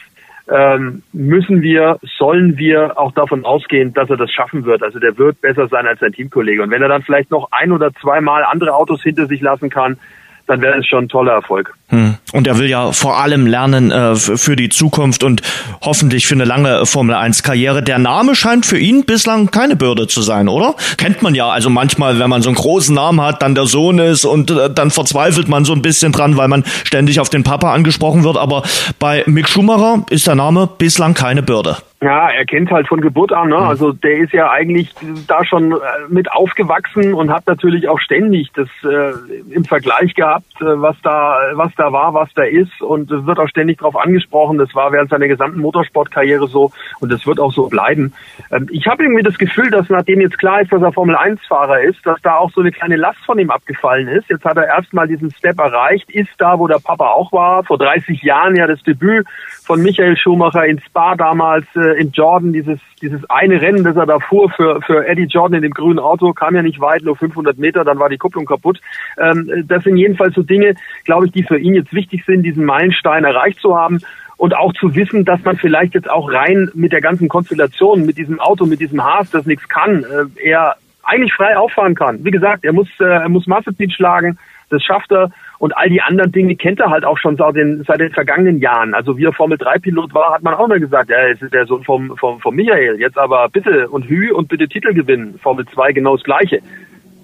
ähm, 0.48 1.02
müssen 1.12 1.62
wir, 1.62 1.98
sollen 2.16 2.56
wir 2.56 2.96
auch 2.96 3.12
davon 3.12 3.44
ausgehen, 3.44 3.92
dass 3.92 4.08
er 4.08 4.16
das 4.16 4.30
schaffen 4.30 4.64
wird. 4.64 4.84
Also 4.84 5.00
der 5.00 5.18
wird 5.18 5.40
besser 5.40 5.66
sein 5.66 5.86
als 5.86 5.98
sein 5.98 6.12
Teamkollege. 6.12 6.62
Und 6.62 6.70
wenn 6.70 6.82
er 6.82 6.88
dann 6.88 7.02
vielleicht 7.02 7.32
noch 7.32 7.48
ein 7.50 7.72
oder 7.72 7.92
zweimal 7.94 8.44
andere 8.44 8.72
Autos 8.72 9.02
hinter 9.02 9.26
sich 9.26 9.40
lassen 9.40 9.70
kann, 9.70 9.98
dann 10.46 10.60
wäre 10.60 10.78
es 10.78 10.86
schon 10.86 11.04
ein 11.04 11.08
toller 11.08 11.32
Erfolg. 11.32 11.74
Hm. 11.88 12.16
Und 12.32 12.48
er 12.48 12.58
will 12.58 12.68
ja 12.68 12.90
vor 12.90 13.20
allem 13.20 13.46
lernen 13.46 13.92
äh, 13.92 14.16
für 14.16 14.56
die 14.56 14.70
Zukunft 14.70 15.22
und 15.22 15.42
hoffentlich 15.82 16.26
für 16.26 16.34
eine 16.34 16.44
lange 16.44 16.84
Formel 16.84 17.14
1 17.14 17.44
Karriere. 17.44 17.80
Der 17.80 17.98
Name 17.98 18.34
scheint 18.34 18.66
für 18.66 18.78
ihn 18.78 19.04
bislang 19.04 19.52
keine 19.52 19.76
Bürde 19.76 20.08
zu 20.08 20.20
sein, 20.20 20.48
oder? 20.48 20.74
Kennt 20.98 21.22
man 21.22 21.36
ja. 21.36 21.48
Also 21.48 21.70
manchmal, 21.70 22.18
wenn 22.18 22.28
man 22.28 22.42
so 22.42 22.48
einen 22.48 22.56
großen 22.56 22.92
Namen 22.92 23.20
hat, 23.20 23.40
dann 23.40 23.54
der 23.54 23.66
Sohn 23.66 24.00
ist 24.00 24.24
und 24.24 24.50
äh, 24.50 24.68
dann 24.68 24.90
verzweifelt 24.90 25.48
man 25.48 25.64
so 25.64 25.74
ein 25.74 25.82
bisschen 25.82 26.10
dran, 26.10 26.36
weil 26.36 26.48
man 26.48 26.64
ständig 26.82 27.20
auf 27.20 27.30
den 27.30 27.44
Papa 27.44 27.72
angesprochen 27.72 28.24
wird. 28.24 28.36
Aber 28.36 28.64
bei 28.98 29.22
Mick 29.26 29.48
Schumacher 29.48 30.04
ist 30.10 30.26
der 30.26 30.34
Name 30.34 30.68
bislang 30.78 31.14
keine 31.14 31.42
Bürde. 31.42 31.76
Ja, 32.02 32.28
er 32.28 32.44
kennt 32.44 32.70
halt 32.70 32.88
von 32.88 33.00
Geburt 33.00 33.32
an. 33.32 33.48
Ne? 33.48 33.56
Also 33.56 33.92
der 33.92 34.18
ist 34.18 34.32
ja 34.32 34.50
eigentlich 34.50 34.94
da 35.26 35.44
schon 35.46 35.72
äh, 35.72 35.76
mit 36.08 36.30
aufgewachsen 36.30 37.14
und 37.14 37.30
hat 37.30 37.46
natürlich 37.46 37.88
auch 37.88 37.98
ständig 38.00 38.52
das 38.52 38.68
äh, 38.84 39.12
im 39.50 39.64
Vergleich 39.64 40.14
gehabt, 40.14 40.60
äh, 40.60 40.80
was 40.80 40.96
da 41.02 41.38
was 41.54 41.72
da 41.76 41.92
war, 41.92 42.14
was 42.14 42.28
da 42.34 42.42
ist 42.42 42.80
und 42.80 43.10
wird 43.10 43.38
auch 43.38 43.48
ständig 43.48 43.78
darauf 43.78 43.96
angesprochen. 43.96 44.58
Das 44.58 44.74
war 44.74 44.92
während 44.92 45.10
seiner 45.10 45.28
gesamten 45.28 45.60
Motorsportkarriere 45.60 46.48
so 46.48 46.72
und 47.00 47.12
das 47.12 47.26
wird 47.26 47.40
auch 47.40 47.52
so 47.52 47.68
bleiben. 47.68 48.12
Ähm, 48.50 48.68
ich 48.70 48.86
habe 48.86 49.02
irgendwie 49.04 49.22
das 49.22 49.38
Gefühl, 49.38 49.70
dass 49.70 49.88
nachdem 49.88 50.20
jetzt 50.20 50.38
klar 50.38 50.60
ist, 50.60 50.72
dass 50.72 50.82
er 50.82 50.92
Formel 50.92 51.16
1 51.16 51.40
Fahrer 51.46 51.80
ist, 51.80 52.04
dass 52.04 52.20
da 52.22 52.36
auch 52.36 52.50
so 52.52 52.60
eine 52.60 52.72
kleine 52.72 52.96
Last 52.96 53.24
von 53.24 53.38
ihm 53.38 53.50
abgefallen 53.50 54.08
ist. 54.08 54.28
Jetzt 54.28 54.44
hat 54.44 54.56
er 54.56 54.66
erstmal 54.66 55.08
diesen 55.08 55.30
Step 55.30 55.58
erreicht, 55.58 56.10
ist 56.10 56.30
da, 56.38 56.58
wo 56.58 56.66
der 56.66 56.80
Papa 56.82 57.08
auch 57.08 57.32
war, 57.32 57.64
vor 57.64 57.78
30 57.78 58.22
Jahren 58.22 58.56
ja 58.56 58.66
das 58.66 58.82
Debüt 58.82 59.26
von 59.64 59.82
Michael 59.82 60.16
Schumacher 60.16 60.64
in 60.66 60.80
Spa 60.80 61.16
damals 61.16 61.66
äh, 61.74 62.00
in 62.00 62.12
Jordan, 62.12 62.52
dieses, 62.52 62.80
dieses 63.02 63.28
eine 63.28 63.60
Rennen, 63.60 63.84
das 63.84 63.96
er 63.96 64.06
da 64.06 64.18
fuhr 64.18 64.50
für, 64.50 64.80
für 64.82 65.06
Eddie 65.06 65.24
Jordan 65.24 65.56
in 65.56 65.62
dem 65.62 65.72
grünen 65.72 65.98
Auto, 65.98 66.32
kam 66.32 66.54
ja 66.54 66.62
nicht 66.62 66.80
weit, 66.80 67.02
nur 67.02 67.16
500 67.16 67.58
Meter, 67.58 67.84
dann 67.84 67.98
war 67.98 68.08
die 68.08 68.18
Kupplung 68.18 68.46
kaputt. 68.46 68.80
Ähm, 69.18 69.64
das 69.66 69.84
sind 69.84 69.96
jedenfalls 69.96 70.34
so 70.34 70.42
Dinge, 70.42 70.74
glaube 71.04 71.26
ich, 71.26 71.32
die 71.32 71.42
für 71.42 71.58
ihn 71.58 71.74
jetzt 71.74 71.92
wichtig 71.92 72.24
sind, 72.24 72.42
diesen 72.42 72.64
Meilenstein 72.64 73.24
erreicht 73.24 73.60
zu 73.60 73.76
haben 73.76 74.00
und 74.36 74.54
auch 74.54 74.72
zu 74.74 74.94
wissen, 74.94 75.24
dass 75.24 75.42
man 75.44 75.56
vielleicht 75.56 75.94
jetzt 75.94 76.10
auch 76.10 76.30
rein 76.30 76.70
mit 76.74 76.92
der 76.92 77.00
ganzen 77.00 77.28
Konstellation, 77.28 78.04
mit 78.04 78.18
diesem 78.18 78.40
Auto, 78.40 78.66
mit 78.66 78.80
diesem 78.80 79.02
Haas, 79.02 79.30
das 79.30 79.46
nichts 79.46 79.68
kann, 79.68 80.04
äh, 80.04 80.48
er 80.48 80.76
eigentlich 81.02 81.32
frei 81.34 81.56
auffahren 81.56 81.94
kann. 81.94 82.24
Wie 82.24 82.30
gesagt, 82.30 82.64
er 82.64 82.72
muss, 82.72 82.88
äh, 83.00 83.04
er 83.04 83.28
muss 83.28 83.46
Mazepin 83.46 83.90
schlagen, 83.90 84.38
das 84.70 84.82
schafft 84.82 85.12
er. 85.12 85.30
Und 85.58 85.76
all 85.76 85.88
die 85.88 86.02
anderen 86.02 86.32
Dinge 86.32 86.56
kennt 86.56 86.80
er 86.80 86.90
halt 86.90 87.04
auch 87.04 87.18
schon 87.18 87.36
seit 87.36 87.56
den, 87.56 87.82
seit 87.86 88.00
den 88.00 88.12
vergangenen 88.12 88.58
Jahren. 88.58 88.94
Also 88.94 89.16
wie 89.16 89.24
er 89.24 89.32
Formel 89.32 89.58
3 89.58 89.78
Pilot 89.78 90.14
war, 90.14 90.34
hat 90.34 90.42
man 90.42 90.54
auch 90.54 90.68
mal 90.68 90.80
gesagt, 90.80 91.10
ja, 91.10 91.16
es 91.28 91.40
ist 91.40 91.54
der 91.54 91.66
Sohn 91.66 91.84
vom, 91.84 92.16
vom, 92.16 92.40
vom 92.40 92.54
Michael. 92.54 93.00
Jetzt 93.00 93.18
aber 93.18 93.48
bitte 93.48 93.88
und 93.88 94.08
Hü 94.08 94.32
und 94.32 94.48
bitte 94.48 94.68
Titel 94.68 94.92
gewinnen. 94.92 95.38
Formel 95.42 95.66
2 95.66 95.92
genau 95.92 96.16
das 96.16 96.24
Gleiche. 96.24 96.60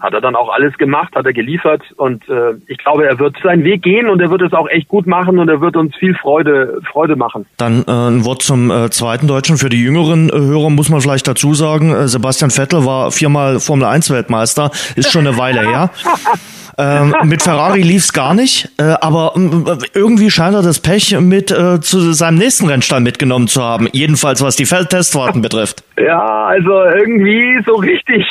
Hat 0.01 0.15
er 0.15 0.21
dann 0.21 0.35
auch 0.35 0.49
alles 0.49 0.77
gemacht, 0.79 1.15
hat 1.15 1.27
er 1.27 1.33
geliefert 1.33 1.81
und 1.97 2.29
äh, 2.29 2.55
ich 2.67 2.77
glaube, 2.79 3.07
er 3.07 3.21
wird 3.21 3.37
seinen 3.41 3.63
Weg 3.63 3.83
gehen 3.83 4.09
und 4.09 4.21
er 4.21 4.31
wird 4.33 4.43
es 4.43 4.53
auch 4.53 4.69
echt 4.69 4.89
gut 4.89 5.07
machen 5.07 5.39
und 5.39 5.49
er 5.49 5.61
wird 5.61 5.77
uns 5.77 5.95
viel 5.95 6.17
Freude, 6.17 6.81
Freude 6.91 7.15
machen. 7.15 7.47
Dann 7.57 7.85
äh, 7.87 7.91
ein 7.93 8.25
Wort 8.25 8.43
zum 8.43 8.73
äh, 8.73 8.91
zweiten 8.91 9.29
Deutschen. 9.29 9.59
Für 9.59 9.69
die 9.69 9.81
jüngeren 9.81 10.29
äh, 10.29 10.33
Hörer 10.33 10.71
muss 10.71 10.89
man 10.89 11.01
vielleicht 11.01 11.29
dazu 11.29 11.55
sagen, 11.55 11.95
äh, 11.95 12.09
Sebastian 12.09 12.51
Vettel 12.51 12.85
war 12.85 13.13
viermal 13.13 13.61
Formel 13.61 13.87
1 13.87 14.11
Weltmeister, 14.11 14.73
ist 14.97 15.13
schon 15.13 15.25
eine 15.25 15.39
Weile 15.39 15.61
her. 15.61 15.91
Ähm, 16.79 17.15
mit 17.25 17.43
Ferrari 17.43 17.83
lief's 17.83 18.13
gar 18.13 18.35
nicht, 18.35 18.71
äh, 18.79 18.95
aber 19.01 19.35
äh, 19.37 19.77
irgendwie 19.95 20.31
scheint 20.31 20.55
er 20.55 20.63
das 20.63 20.81
Pech 20.81 21.19
mit 21.21 21.51
äh, 21.51 21.81
zu 21.81 22.13
seinem 22.13 22.39
nächsten 22.39 22.67
Rennstall 22.67 23.01
mitgenommen 23.01 23.49
zu 23.49 23.63
haben. 23.63 23.89
Jedenfalls 23.93 24.43
was 24.43 24.57
die 24.57 24.67
Feldtestfahrten 24.67 25.43
betrifft. 25.43 25.85
Ja, 25.99 26.47
also 26.47 26.83
irgendwie 26.85 27.63
so 27.67 27.75
richtig, 27.75 28.25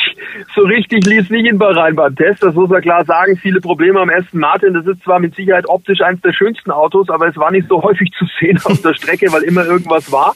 so 0.54 0.62
richtig 0.62 1.06
lief 1.06 1.30
nicht 1.30 1.46
in 1.46 1.58
Bahrain 1.58 1.94
beim 1.94 2.14
Test. 2.16 2.42
Das 2.42 2.54
muss 2.54 2.68
man 2.68 2.82
klar 2.82 3.04
sagen. 3.04 3.36
Viele 3.36 3.60
Probleme 3.60 4.00
am 4.00 4.10
ersten 4.10 4.38
Martin. 4.38 4.74
Das 4.74 4.86
ist 4.86 5.02
zwar 5.04 5.20
mit 5.20 5.34
Sicherheit 5.34 5.68
optisch 5.68 6.00
eines 6.00 6.20
der 6.22 6.32
schönsten 6.32 6.70
Autos, 6.70 7.08
aber 7.08 7.28
es 7.28 7.36
war 7.36 7.50
nicht 7.52 7.68
so 7.68 7.82
häufig 7.82 8.10
zu 8.18 8.26
sehen 8.40 8.58
auf 8.64 8.82
der 8.82 8.94
Strecke, 8.94 9.32
weil 9.32 9.42
immer 9.42 9.64
irgendwas 9.64 10.10
war. 10.10 10.34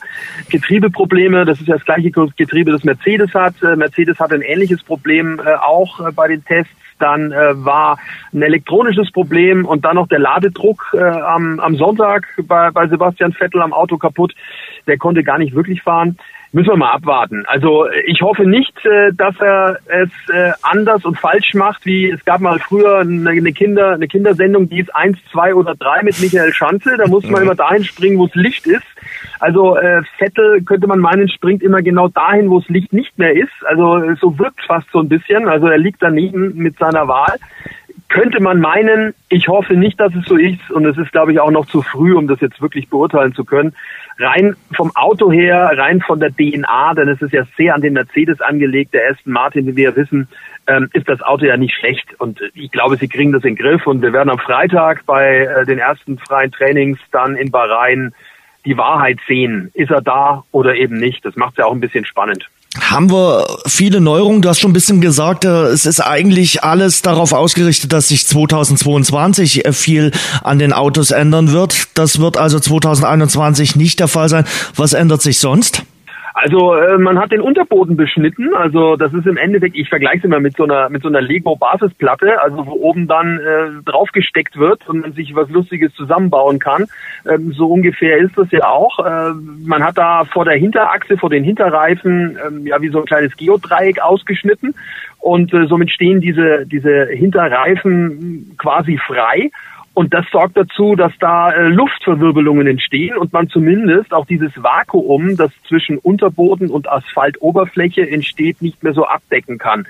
Getriebeprobleme, 0.51 1.45
das 1.45 1.61
ist 1.61 1.69
ja 1.69 1.75
das 1.75 1.85
gleiche 1.85 2.11
Getriebe, 2.11 2.71
das 2.71 2.85
Mercedes 2.85 3.35
hat. 3.35 3.55
Äh, 3.63 3.77
Mercedes 3.77 4.19
hat 4.21 4.33
ein 4.33 4.43
ähnliches 4.43 4.83
Problem 4.83 5.41
äh, 5.45 5.55
auch 5.57 6.01
äh, 6.01 6.13
bei 6.13 6.29
den 6.29 6.45
Tests 6.45 6.73
dann 6.99 7.33
äh, 7.33 7.65
war 7.65 7.99
ein 8.33 8.43
elektronisches 8.43 9.11
Problem 9.11 9.65
und 9.65 9.85
dann 9.85 9.97
noch 9.97 10.09
der 10.09 10.19
Ladedruck 10.19 10.95
äh, 10.95 11.03
am, 11.03 11.61
am 11.61 11.77
Sonntag 11.77 12.27
bei, 12.47 12.71
bei 12.71 12.89
Sebastian 12.89 13.33
Vettel 13.33 13.63
am 13.63 13.73
Auto 13.73 13.99
kaputt. 13.99 14.35
Der 14.87 14.99
konnte 14.99 15.25
gar 15.25 15.39
nicht 15.39 15.55
wirklich 15.55 15.83
fahren. 15.83 16.17
Müssen 16.53 16.71
wir 16.71 16.77
mal 16.77 16.93
abwarten. 16.93 17.45
Also 17.47 17.87
ich 18.07 18.23
hoffe 18.23 18.45
nicht, 18.45 18.73
äh, 18.87 19.13
dass 19.13 19.39
er 19.41 19.79
es 19.87 20.11
äh, 20.33 20.53
anders 20.63 21.05
und 21.05 21.19
falsch 21.19 21.55
macht, 21.55 21.85
wie 21.85 22.11
es 22.11 22.25
gab 22.25 22.41
mal 22.41 22.59
früher 22.59 23.01
eine 23.01 23.53
Kinder, 23.53 23.93
eine 23.93 24.09
Kindersendung, 24.09 24.69
die 24.69 24.81
ist 24.81 24.95
eins, 24.95 25.19
zwei 25.31 25.55
oder 25.55 25.75
drei 25.75 26.03
mit 26.03 26.21
Michael 26.21 26.53
Schanze. 26.53 26.97
Da 26.97 27.09
muss 27.09 27.25
man 27.25 27.43
mhm. 27.43 27.49
immer 27.49 27.55
dahin 27.57 27.85
springen, 27.85 28.19
wo 28.19 28.27
es 28.27 28.35
Licht 28.35 28.67
ist. 28.67 28.87
Also 29.41 29.77
äh, 29.77 30.03
Vettel 30.19 30.63
könnte 30.63 30.87
man 30.87 31.01
meinen, 31.01 31.29
springt 31.29 31.63
immer 31.63 31.83
genau 31.83 32.09
dahin, 32.09 32.49
wo 32.49 32.59
es 32.59 32.69
Licht 32.69 32.93
nicht 32.93 33.19
mehr 33.19 33.35
ist. 33.35 33.53
Also 33.67 34.15
so 34.21 34.39
wirkt 34.39 34.61
fast 34.67 34.89
so 34.93 35.01
ein 35.01 35.09
bisschen. 35.09 35.49
Also 35.49 35.67
er 35.67 35.79
liegt 35.79 36.03
daneben 36.03 36.55
mit 36.55 36.79
seiner 36.79 37.09
Wahl 37.09 37.37
könnte 38.09 38.41
man 38.41 38.61
meinen, 38.61 39.15
ich 39.29 39.49
hoffe 39.49 39.75
nicht, 39.75 39.99
dass 39.99 40.15
es 40.15 40.25
so 40.27 40.37
ist 40.37 40.71
und 40.71 40.87
es 40.87 40.97
ist, 40.97 41.11
glaube 41.11 41.33
ich, 41.33 41.41
auch 41.41 41.51
noch 41.51 41.67
zu 41.67 41.83
früh, 41.83 42.15
um 42.15 42.29
das 42.29 42.41
jetzt 42.41 42.63
wirklich 42.63 42.89
beurteilen 42.89 43.35
zu 43.35 43.45
können 43.45 43.75
rein 44.19 44.57
vom 44.75 44.95
Auto 44.95 45.31
her, 45.31 45.73
rein 45.77 46.01
von 46.01 46.21
der 46.21 46.31
DNA, 46.31 46.95
denn 46.95 47.09
es 47.09 47.21
ist 47.21 47.33
ja 47.33 47.45
sehr 47.57 47.75
an 47.75 47.83
den 47.83 47.93
Mercedes 47.93 48.41
angelegt, 48.41 48.95
der 48.95 49.11
Aston 49.11 49.33
Martin, 49.33 49.67
wie 49.67 49.77
wir 49.77 49.95
wissen, 49.97 50.29
ähm, 50.67 50.89
ist 50.93 51.09
das 51.09 51.23
Auto 51.23 51.45
ja 51.45 51.57
nicht 51.57 51.75
schlecht. 51.75 52.19
Und 52.19 52.41
ich 52.55 52.71
glaube, 52.71 52.97
sie 52.97 53.09
kriegen 53.09 53.33
das 53.33 53.45
in 53.45 53.55
den 53.55 53.63
Griff. 53.63 53.87
Und 53.87 54.03
wir 54.03 54.13
werden 54.13 54.31
am 54.31 54.39
Freitag 54.39 55.05
bei 55.07 55.41
äh, 55.41 55.65
den 55.65 55.79
ersten 55.79 56.19
freien 56.19 56.53
Trainings 56.53 56.99
dann 57.13 57.37
in 57.37 57.51
Bahrain 57.51 58.15
die 58.65 58.77
Wahrheit 58.77 59.19
sehen. 59.29 59.71
Ist 59.75 59.91
er 59.91 60.01
da 60.01 60.43
oder 60.51 60.75
eben 60.75 60.97
nicht? 60.97 61.25
Das 61.25 61.37
macht 61.37 61.53
es 61.53 61.59
ja 61.59 61.67
auch 61.67 61.73
ein 61.73 61.81
bisschen 61.81 62.05
spannend 62.05 62.49
haben 62.81 63.11
wir 63.11 63.59
viele 63.67 64.01
Neuerungen. 64.01 64.43
Du 64.43 64.49
hast 64.49 64.61
schon 64.61 64.71
ein 64.71 64.75
bisschen 64.75 65.01
gesagt, 65.01 65.45
äh, 65.45 65.67
es 65.67 65.87
ist 65.87 66.01
eigentlich 66.01 66.63
alles 66.65 67.03
darauf 67.03 67.33
ausgerichtet, 67.33 67.93
dass 67.93 68.09
sich 68.09 68.27
2022 68.27 69.65
äh, 69.65 69.73
viel 69.73 70.13
an 70.43 70.59
den 70.59 70.73
Autos 70.73 71.11
ändern 71.11 71.53
wird. 71.53 71.89
Das 71.95 72.19
wird 72.19 72.37
also 72.37 72.61
2021 72.61 73.77
nicht 73.77 74.01
der 74.01 74.09
Fall 74.09 74.29
sein. 74.29 74.45
Was 74.75 74.93
ändert 74.93 75.23
sich 75.23 75.39
sonst? 75.39 75.83
Also 76.39 76.75
äh, 76.75 76.99
man 76.99 77.19
hat 77.19 77.33
den 77.33 77.41
Unterboden 77.41 77.97
beschnitten. 77.97 78.53
Also 78.55 78.97
das 78.97 79.15
ist 79.15 79.27
im 79.27 79.39
Endeffekt, 79.39 79.75
ich 79.75 79.89
vergleiche 79.89 80.19
es 80.19 80.25
immer 80.25 80.39
mit 80.39 80.55
so 80.55 80.65
einer 80.65 80.91
mit 80.91 81.01
so 81.01 81.09
einer 81.09 81.23
Lego-Basisplatte, 81.23 82.43
also 82.43 82.67
wo 82.67 82.73
oben 82.73 83.09
dann 83.09 83.39
äh, 83.39 83.83
draufgesteckt 83.87 84.59
wird 84.59 84.87
und 84.87 85.01
man 85.01 85.15
sich 85.15 85.35
was 85.35 85.49
Lustiges 85.49 85.95
zusammenbauen 85.95 86.59
kann. 86.59 86.89
Ähm, 87.27 87.53
so 87.53 87.69
ungefähr 87.69 88.19
ist 88.19 88.37
das 88.37 88.51
ja 88.51 88.69
auch. 88.69 88.99
Äh, 88.99 89.33
man 89.65 89.83
hat 89.83 89.97
da 89.97 90.25
vor 90.27 90.45
der 90.45 90.59
Hinterachse, 90.59 91.17
vor 91.17 91.31
den 91.31 91.43
Hinterreifen, 91.43 92.37
ähm, 92.47 92.67
ja 92.67 92.83
wie 92.83 92.91
so 92.91 92.99
ein 92.99 93.07
kleines 93.07 93.35
Geodreieck 93.39 94.03
ausgeschnitten 94.03 94.75
und 95.19 95.55
äh, 95.55 95.67
somit 95.69 95.91
stehen 95.91 96.21
diese 96.21 96.67
diese 96.67 97.07
Hinterreifen 97.07 98.57
quasi 98.59 98.99
frei. 98.99 99.51
Und 99.97 100.13
das 100.13 100.27
sorgt 100.31 100.59
dazu, 100.59 100.95
dass 100.95 101.15
da 101.21 101.51
äh, 101.53 101.69
Luftverwirbelungen 101.69 102.67
entstehen 102.67 103.17
und 103.17 103.33
man 103.33 103.49
zumindest 103.49 104.13
auch 104.13 104.27
dieses 104.27 104.53
Vakuum, 104.55 105.39
das 105.39 105.51
zwischen 105.67 105.97
Unterboden 105.97 106.69
und 106.69 106.87
Asphaltoberfläche 106.87 108.07
entsteht, 108.07 108.61
nicht 108.61 108.83
mehr 108.83 108.93
so 108.93 109.07
abdecken 109.07 109.57
kann. 109.57 109.87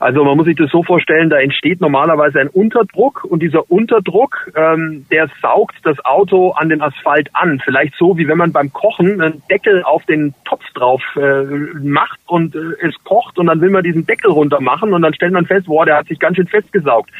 Also 0.00 0.24
man 0.24 0.38
muss 0.38 0.46
sich 0.46 0.56
das 0.56 0.70
so 0.70 0.82
vorstellen, 0.82 1.28
da 1.28 1.38
entsteht 1.38 1.82
normalerweise 1.82 2.40
ein 2.40 2.48
Unterdruck 2.48 3.22
und 3.22 3.42
dieser 3.42 3.70
Unterdruck, 3.70 4.50
ähm, 4.56 5.04
der 5.10 5.28
saugt 5.42 5.76
das 5.82 6.02
Auto 6.06 6.52
an 6.52 6.70
den 6.70 6.80
Asphalt 6.80 7.28
an. 7.34 7.60
Vielleicht 7.62 7.94
so, 7.96 8.16
wie 8.16 8.26
wenn 8.26 8.38
man 8.38 8.50
beim 8.50 8.72
Kochen 8.72 9.20
einen 9.20 9.42
Deckel 9.50 9.82
auf 9.82 10.06
den 10.06 10.32
Topf 10.46 10.64
drauf 10.72 11.02
äh, 11.16 11.44
macht 11.82 12.18
und 12.26 12.54
äh, 12.54 12.58
es 12.80 12.94
kocht 13.04 13.38
und 13.38 13.46
dann 13.48 13.60
will 13.60 13.68
man 13.68 13.84
diesen 13.84 14.06
Deckel 14.06 14.30
runter 14.30 14.62
machen 14.62 14.94
und 14.94 15.02
dann 15.02 15.12
stellt 15.12 15.34
man 15.34 15.44
fest, 15.44 15.66
boah, 15.66 15.84
der 15.84 15.98
hat 15.98 16.06
sich 16.06 16.18
ganz 16.18 16.36
schön 16.36 16.46
festgesaugt. 16.46 17.10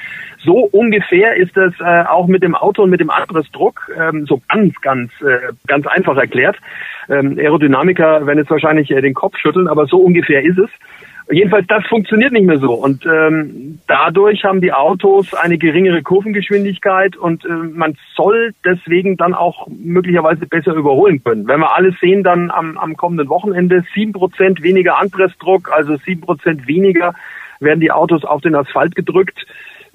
So 0.42 0.60
ungefähr 0.72 1.36
ist 1.36 1.54
es 1.58 1.74
äh, 1.80 2.04
auch 2.08 2.28
mit 2.28 2.42
dem 2.42 2.54
Auto 2.54 2.82
und 2.82 2.88
mit 2.88 3.00
dem 3.00 3.10
Anpressdruck, 3.10 3.90
ähm, 3.94 4.24
so 4.24 4.40
ganz, 4.48 4.74
ganz, 4.80 5.12
äh, 5.20 5.52
ganz 5.66 5.86
einfach 5.86 6.16
erklärt. 6.16 6.56
Ähm, 7.10 7.36
Aerodynamiker 7.38 8.26
werden 8.26 8.38
jetzt 8.38 8.50
wahrscheinlich 8.50 8.90
äh, 8.90 9.02
den 9.02 9.12
Kopf 9.12 9.36
schütteln, 9.36 9.68
aber 9.68 9.84
so 9.84 9.98
ungefähr 9.98 10.42
ist 10.42 10.58
es. 10.58 10.70
Jedenfalls, 11.30 11.66
das 11.68 11.86
funktioniert 11.86 12.32
nicht 12.32 12.46
mehr 12.46 12.58
so. 12.58 12.72
Und 12.72 13.06
ähm, 13.06 13.78
dadurch 13.86 14.44
haben 14.44 14.60
die 14.60 14.72
Autos 14.72 15.32
eine 15.32 15.58
geringere 15.58 16.02
Kurvengeschwindigkeit 16.02 17.16
und 17.16 17.44
äh, 17.44 17.48
man 17.48 17.96
soll 18.16 18.52
deswegen 18.64 19.16
dann 19.16 19.34
auch 19.34 19.68
möglicherweise 19.68 20.46
besser 20.46 20.74
überholen 20.74 21.22
können. 21.22 21.46
Wenn 21.46 21.60
wir 21.60 21.74
alles 21.74 21.94
sehen, 22.00 22.24
dann 22.24 22.50
am, 22.50 22.76
am 22.76 22.96
kommenden 22.96 23.28
Wochenende 23.28 23.84
sieben 23.94 24.12
Prozent 24.12 24.62
weniger 24.62 24.98
Anpressdruck, 24.98 25.70
also 25.72 25.96
sieben 26.04 26.22
Prozent 26.22 26.66
weniger 26.66 27.14
werden 27.60 27.80
die 27.80 27.92
Autos 27.92 28.24
auf 28.24 28.40
den 28.40 28.56
Asphalt 28.56 28.96
gedrückt. 28.96 29.46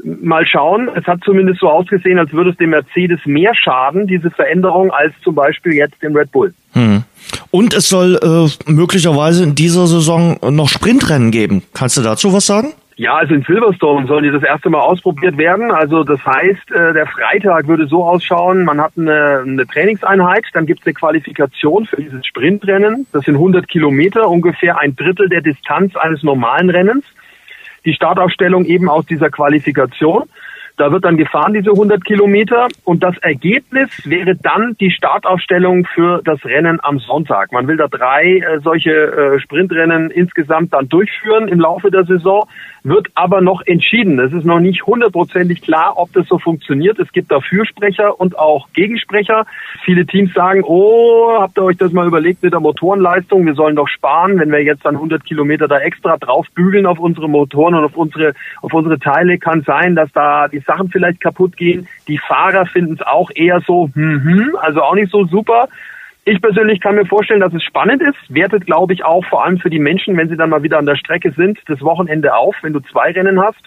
Mal 0.03 0.45
schauen. 0.45 0.89
Es 0.95 1.05
hat 1.05 1.19
zumindest 1.23 1.59
so 1.59 1.69
ausgesehen, 1.69 2.19
als 2.19 2.31
würde 2.33 2.51
es 2.51 2.57
dem 2.57 2.71
Mercedes 2.71 3.19
mehr 3.25 3.53
schaden, 3.55 4.07
diese 4.07 4.29
Veränderung, 4.29 4.91
als 4.91 5.13
zum 5.23 5.35
Beispiel 5.35 5.73
jetzt 5.73 6.01
dem 6.03 6.15
Red 6.15 6.31
Bull. 6.31 6.53
Hm. 6.73 7.03
Und 7.51 7.73
es 7.73 7.89
soll 7.89 8.19
äh, 8.21 8.71
möglicherweise 8.71 9.43
in 9.43 9.55
dieser 9.55 9.87
Saison 9.87 10.37
noch 10.49 10.69
Sprintrennen 10.69 11.31
geben. 11.31 11.63
Kannst 11.73 11.97
du 11.97 12.01
dazu 12.01 12.33
was 12.33 12.45
sagen? 12.45 12.73
Ja, 12.97 13.15
also 13.15 13.33
in 13.33 13.43
Silverstone 13.43 14.07
sollen 14.07 14.23
die 14.23 14.31
das 14.31 14.43
erste 14.43 14.69
Mal 14.69 14.79
ausprobiert 14.79 15.37
werden. 15.37 15.71
Also 15.71 16.03
das 16.05 16.25
heißt, 16.25 16.71
äh, 16.71 16.93
der 16.93 17.07
Freitag 17.07 17.67
würde 17.67 17.87
so 17.87 18.05
ausschauen, 18.05 18.63
man 18.63 18.79
hat 18.79 18.93
eine, 18.97 19.43
eine 19.45 19.67
Trainingseinheit, 19.67 20.45
dann 20.53 20.65
gibt 20.65 20.81
es 20.81 20.85
eine 20.85 20.93
Qualifikation 20.93 21.85
für 21.85 21.97
dieses 21.97 22.25
Sprintrennen. 22.25 23.05
Das 23.11 23.25
sind 23.25 23.35
100 23.35 23.67
Kilometer, 23.67 24.29
ungefähr 24.29 24.79
ein 24.79 24.95
Drittel 24.95 25.27
der 25.27 25.41
Distanz 25.41 25.95
eines 25.97 26.23
normalen 26.23 26.69
Rennens. 26.69 27.03
Die 27.85 27.93
Startaufstellung 27.93 28.65
eben 28.65 28.89
aus 28.89 29.05
dieser 29.05 29.29
Qualifikation. 29.29 30.23
Da 30.77 30.91
wird 30.91 31.05
dann 31.05 31.15
gefahren, 31.15 31.53
diese 31.53 31.69
100 31.69 32.03
Kilometer. 32.03 32.67
Und 32.83 33.01
das 33.01 33.17
Ergebnis 33.19 33.89
wäre 34.03 34.35
dann 34.35 34.75
die 34.79 34.91
Startaufstellung 34.91 35.85
für 35.85 36.21
das 36.25 36.43
Rennen 36.43 36.79
am 36.83 36.99
Sonntag. 36.99 37.53
Man 37.53 37.67
will 37.67 37.77
da 37.77 37.87
drei 37.87 38.39
äh, 38.39 38.59
solche 38.61 38.91
äh, 38.91 39.39
Sprintrennen 39.39 40.11
insgesamt 40.11 40.73
dann 40.73 40.89
durchführen 40.89 41.47
im 41.47 41.61
Laufe 41.61 41.91
der 41.91 42.03
Saison 42.03 42.47
wird 42.85 43.07
aber 43.15 43.41
noch 43.41 43.63
entschieden. 43.65 44.19
Es 44.19 44.31
ist 44.31 44.45
noch 44.45 44.59
nicht 44.59 44.85
hundertprozentig 44.85 45.61
klar, 45.61 45.93
ob 45.97 46.13
das 46.13 46.27
so 46.27 46.37
funktioniert. 46.37 46.99
Es 46.99 47.11
gibt 47.11 47.31
da 47.31 47.41
Fürsprecher 47.41 48.19
und 48.19 48.37
auch 48.37 48.69
Gegensprecher. 48.73 49.45
Viele 49.83 50.05
Teams 50.05 50.33
sagen, 50.33 50.63
oh, 50.63 51.35
habt 51.39 51.57
ihr 51.57 51.63
euch 51.63 51.77
das 51.77 51.91
mal 51.91 52.05
überlegt 52.05 52.43
mit 52.43 52.53
der 52.53 52.59
Motorenleistung? 52.59 53.45
Wir 53.45 53.55
sollen 53.55 53.75
doch 53.75 53.87
sparen, 53.87 54.39
wenn 54.39 54.51
wir 54.51 54.63
jetzt 54.63 54.85
dann 54.85 54.95
100 54.95 55.25
Kilometer 55.25 55.67
da 55.67 55.79
extra 55.79 56.17
drauf 56.17 56.45
bügeln 56.53 56.85
auf 56.85 56.99
unsere 56.99 57.27
Motoren 57.27 57.73
und 57.73 57.85
auf 57.85 57.97
unsere, 57.97 58.33
auf 58.61 58.71
unsere 58.71 58.99
Teile. 58.99 59.39
Kann 59.39 59.63
sein, 59.63 59.95
dass 59.95 60.11
da 60.11 60.47
die 60.47 60.59
Sachen 60.59 60.89
vielleicht 60.89 61.19
kaputt 61.19 61.57
gehen. 61.57 61.87
Die 62.07 62.19
Fahrer 62.19 62.67
finden 62.67 62.93
es 62.93 63.01
auch 63.01 63.31
eher 63.33 63.61
so, 63.65 63.89
hm, 63.95 64.23
hm, 64.23 64.57
also 64.61 64.81
auch 64.81 64.93
nicht 64.93 65.11
so 65.11 65.25
super. 65.25 65.69
Ich 66.27 66.41
persönlich 66.41 66.81
kann 66.81 66.95
mir 66.95 67.05
vorstellen, 67.05 67.39
dass 67.39 67.53
es 67.53 67.63
spannend 67.63 68.01
ist. 68.01 68.33
Wertet, 68.33 68.65
glaube 68.65 68.93
ich, 68.93 69.05
auch 69.05 69.23
vor 69.25 69.45
allem 69.45 69.59
für 69.59 69.69
die 69.69 69.77
Menschen, 69.77 70.17
wenn 70.17 70.27
sie 70.27 70.35
dann 70.35 70.49
mal 70.49 70.63
wieder 70.63 70.79
an 70.79 70.87
der 70.87 70.95
Strecke 70.95 71.31
sind, 71.31 71.59
das 71.67 71.81
Wochenende 71.81 72.35
auf, 72.35 72.55
wenn 72.63 72.73
du 72.73 72.79
zwei 72.79 73.11
Rennen 73.11 73.39
hast. 73.39 73.59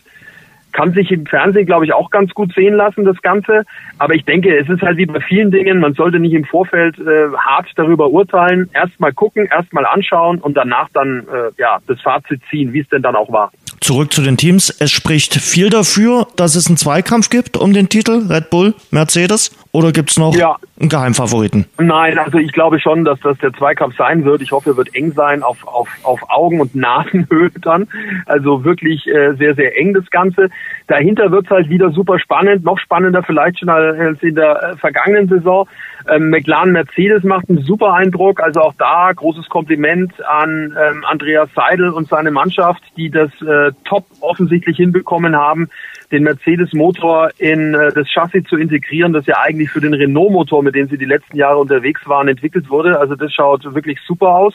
Kann 0.73 0.92
sich 0.92 1.12
im 1.12 1.25
Fernsehen, 1.25 1.66
glaube 1.66 1.85
ich, 1.85 1.92
auch 1.92 2.11
ganz 2.11 2.35
gut 2.35 2.53
sehen 2.55 2.75
lassen, 2.75 3.05
das 3.05 3.23
Ganze. 3.23 3.62
Aber 3.99 4.14
ich 4.14 4.25
denke, 4.25 4.59
es 4.59 4.68
ist 4.68 4.83
halt 4.83 4.99
wie 4.99 5.07
bei 5.07 5.21
vielen 5.21 5.53
Dingen, 5.53 5.79
man 5.79 5.94
sollte 5.94 6.18
nicht 6.18 6.35
im 6.35 6.44
Vorfeld 6.44 6.99
äh, 6.99 7.29
hart 7.37 7.68
darüber 7.77 8.11
urteilen. 8.11 8.68
Erstmal 8.75 9.12
gucken, 9.12 9.47
erstmal 9.47 9.87
anschauen 9.87 10.40
und 10.40 10.57
danach 10.57 10.88
dann 10.92 11.29
äh, 11.29 11.53
ja 11.59 11.79
das 11.87 12.01
Fazit 12.01 12.42
ziehen, 12.51 12.73
wie 12.73 12.81
es 12.81 12.88
denn 12.88 13.03
dann 13.03 13.14
auch 13.14 13.31
war. 13.31 13.53
Zurück 13.81 14.12
zu 14.12 14.21
den 14.21 14.37
Teams. 14.37 14.68
Es 14.81 14.90
spricht 14.90 15.35
viel 15.35 15.71
dafür, 15.71 16.27
dass 16.35 16.57
es 16.57 16.66
einen 16.66 16.77
Zweikampf 16.77 17.31
gibt 17.31 17.57
um 17.57 17.73
den 17.73 17.88
Titel 17.88 18.27
Red 18.29 18.51
Bull, 18.51 18.75
Mercedes. 18.90 19.57
Oder 19.72 19.92
gibt 19.92 20.11
es 20.11 20.18
noch 20.18 20.35
ja. 20.35 20.57
einen 20.81 20.88
Geheimfavoriten? 20.88 21.66
Nein, 21.78 22.18
also 22.18 22.38
ich 22.38 22.52
glaube 22.52 22.81
schon, 22.81 23.04
dass 23.04 23.20
das 23.20 23.37
der 23.38 23.52
Zweikampf 23.52 23.96
sein 23.96 24.24
wird. 24.24 24.40
Ich 24.40 24.50
hoffe, 24.52 24.70
er 24.70 24.76
wird 24.76 24.94
eng 24.94 25.12
sein, 25.12 25.42
auf, 25.42 25.66
auf, 25.66 25.88
auf 26.04 26.20
Augen- 26.31 26.61
und 26.61 26.74
Nasenhöhe 26.74 27.50
dann. 27.61 27.87
Also 28.26 28.64
wirklich 28.64 29.07
äh, 29.07 29.35
sehr, 29.35 29.54
sehr 29.54 29.78
eng 29.78 29.92
das 29.92 30.09
Ganze. 30.11 30.48
Dahinter 30.87 31.31
wird 31.31 31.44
es 31.44 31.50
halt 31.50 31.68
wieder 31.68 31.90
super 31.90 32.18
spannend, 32.18 32.64
noch 32.64 32.78
spannender 32.78 33.22
vielleicht 33.22 33.59
schon 33.59 33.68
als 33.68 34.22
in 34.22 34.37
der 34.37 34.62
äh, 34.62 34.76
vergangenen 34.76 35.28
Saison. 35.28 35.68
Ähm, 36.09 36.31
McLaren 36.31 36.72
Mercedes 36.72 37.22
macht 37.24 37.50
einen 37.50 37.62
super 37.62 37.92
Eindruck. 37.92 38.40
Also 38.40 38.61
auch 38.61 38.74
da 38.78 39.12
großes 39.12 39.48
Kompliment 39.50 40.12
an 40.24 40.74
ähm, 40.81 41.04
Andreas 41.04 41.50
Seidel 41.54 41.90
und 41.90 42.09
seine 42.09 42.31
Mannschaft, 42.31 42.83
die 42.96 43.11
das 43.11 43.31
äh, 43.42 43.72
top 43.85 44.07
offensichtlich 44.20 44.78
hinbekommen 44.78 45.37
haben, 45.37 45.68
den 46.11 46.23
Mercedes-Motor 46.25 47.31
in 47.38 47.75
äh, 47.75 47.92
das 47.92 48.09
Chassis 48.09 48.44
zu 48.44 48.57
integrieren, 48.57 49.12
das 49.12 49.27
ja 49.27 49.37
eigentlich 49.38 49.71
für 49.71 49.81
den 49.81 49.94
Renault-Motor, 49.94 50.62
mit 50.62 50.75
dem 50.75 50.88
sie 50.88 50.99
die 50.99 51.05
letzten 51.05 51.37
Jahre 51.37 51.59
unterwegs 51.59 52.03
waren, 52.07 52.29
entwickelt 52.29 52.71
wurde. 52.71 52.99
Also 52.99 53.14
das 53.14 53.33
schaut 53.33 53.64
wirklich 53.75 53.99
super 54.07 54.29
aus. 54.29 54.55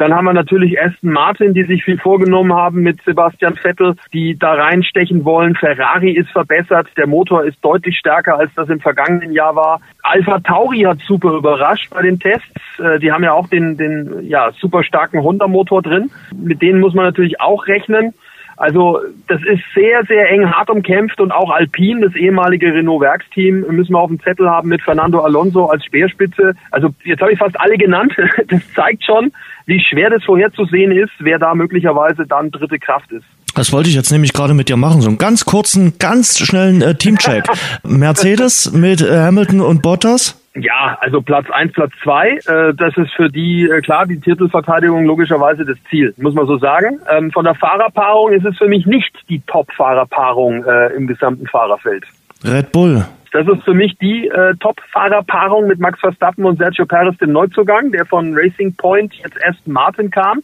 Dann 0.00 0.14
haben 0.14 0.24
wir 0.24 0.32
natürlich 0.32 0.80
Aston 0.80 1.12
Martin, 1.12 1.52
die 1.52 1.64
sich 1.64 1.84
viel 1.84 1.98
vorgenommen 1.98 2.54
haben 2.54 2.80
mit 2.80 3.02
Sebastian 3.02 3.54
Vettel, 3.56 3.96
die 4.14 4.34
da 4.38 4.54
reinstechen 4.54 5.26
wollen. 5.26 5.54
Ferrari 5.54 6.12
ist 6.12 6.30
verbessert, 6.30 6.88
der 6.96 7.06
Motor 7.06 7.44
ist 7.44 7.62
deutlich 7.62 7.98
stärker, 7.98 8.38
als 8.38 8.50
das 8.54 8.70
im 8.70 8.80
vergangenen 8.80 9.32
Jahr 9.32 9.56
war. 9.56 9.82
Alpha 10.02 10.38
Tauri 10.38 10.80
hat 10.86 11.00
super 11.00 11.34
überrascht 11.34 11.90
bei 11.90 12.00
den 12.00 12.18
Tests. 12.18 12.48
Äh, 12.78 12.98
die 12.98 13.12
haben 13.12 13.24
ja 13.24 13.34
auch 13.34 13.48
den, 13.48 13.76
den 13.76 14.26
ja, 14.26 14.52
super 14.58 14.84
starken 14.84 15.22
Honda-Motor 15.22 15.82
drin. 15.82 16.10
Mit 16.34 16.62
denen 16.62 16.80
muss 16.80 16.94
man 16.94 17.04
natürlich 17.04 17.38
auch 17.42 17.66
rechnen. 17.66 18.14
Also 18.60 19.00
das 19.26 19.40
ist 19.40 19.62
sehr, 19.74 20.04
sehr 20.06 20.28
eng 20.30 20.50
hart 20.50 20.68
umkämpft 20.68 21.18
und 21.18 21.32
auch 21.32 21.48
Alpine, 21.48 22.02
das 22.02 22.14
ehemalige 22.14 22.74
Renault-Werksteam, 22.74 23.64
müssen 23.70 23.94
wir 23.94 23.98
auf 23.98 24.10
dem 24.10 24.20
Zettel 24.20 24.50
haben 24.50 24.68
mit 24.68 24.82
Fernando 24.82 25.20
Alonso 25.20 25.64
als 25.64 25.82
Speerspitze. 25.86 26.52
Also 26.70 26.90
jetzt 27.04 27.22
habe 27.22 27.32
ich 27.32 27.38
fast 27.38 27.58
alle 27.58 27.78
genannt. 27.78 28.12
Das 28.48 28.60
zeigt 28.74 29.04
schon, 29.04 29.32
wie 29.64 29.80
schwer 29.80 30.10
das 30.10 30.22
vorherzusehen 30.24 30.92
ist, 30.92 31.12
wer 31.20 31.38
da 31.38 31.54
möglicherweise 31.54 32.26
dann 32.26 32.50
dritte 32.50 32.78
Kraft 32.78 33.10
ist. 33.12 33.24
Das 33.54 33.72
wollte 33.72 33.88
ich 33.88 33.94
jetzt 33.94 34.10
nämlich 34.10 34.34
gerade 34.34 34.52
mit 34.52 34.68
dir 34.68 34.76
machen. 34.76 35.00
So 35.00 35.08
einen 35.08 35.18
ganz 35.18 35.46
kurzen, 35.46 35.98
ganz 35.98 36.38
schnellen 36.38 36.82
äh, 36.82 36.94
Teamcheck. 36.94 37.44
Mercedes 37.82 38.72
mit 38.72 39.00
äh, 39.00 39.20
Hamilton 39.20 39.60
und 39.62 39.80
Bottas? 39.80 40.39
Ja, 40.54 40.98
also 41.00 41.22
Platz 41.22 41.48
eins, 41.50 41.72
Platz 41.72 41.92
zwei, 42.02 42.38
äh, 42.46 42.74
das 42.74 42.96
ist 42.96 43.12
für 43.14 43.28
die 43.28 43.70
äh, 43.70 43.80
klar 43.82 44.06
die 44.06 44.18
Titelverteidigung 44.18 45.04
logischerweise 45.04 45.64
das 45.64 45.76
Ziel, 45.88 46.12
muss 46.16 46.34
man 46.34 46.46
so 46.46 46.58
sagen. 46.58 47.00
Ähm, 47.08 47.30
von 47.30 47.44
der 47.44 47.54
Fahrerpaarung 47.54 48.32
ist 48.32 48.44
es 48.44 48.58
für 48.58 48.66
mich 48.66 48.84
nicht 48.84 49.12
die 49.28 49.40
Top-Fahrerpaarung 49.46 50.64
äh, 50.64 50.88
im 50.94 51.06
gesamten 51.06 51.46
Fahrerfeld. 51.46 52.04
Red 52.44 52.72
Bull. 52.72 53.04
Das 53.32 53.46
ist 53.46 53.62
für 53.62 53.74
mich 53.74 53.96
die 53.98 54.26
äh, 54.26 54.56
Top-Fahrerpaarung 54.56 55.68
mit 55.68 55.78
Max 55.78 56.00
Verstappen 56.00 56.44
und 56.44 56.58
Sergio 56.58 56.84
Perez, 56.84 57.16
dem 57.18 57.30
Neuzugang, 57.30 57.92
der 57.92 58.04
von 58.04 58.34
Racing 58.34 58.74
Point 58.74 59.14
jetzt 59.14 59.38
Aston 59.44 59.72
Martin 59.72 60.10
kam. 60.10 60.40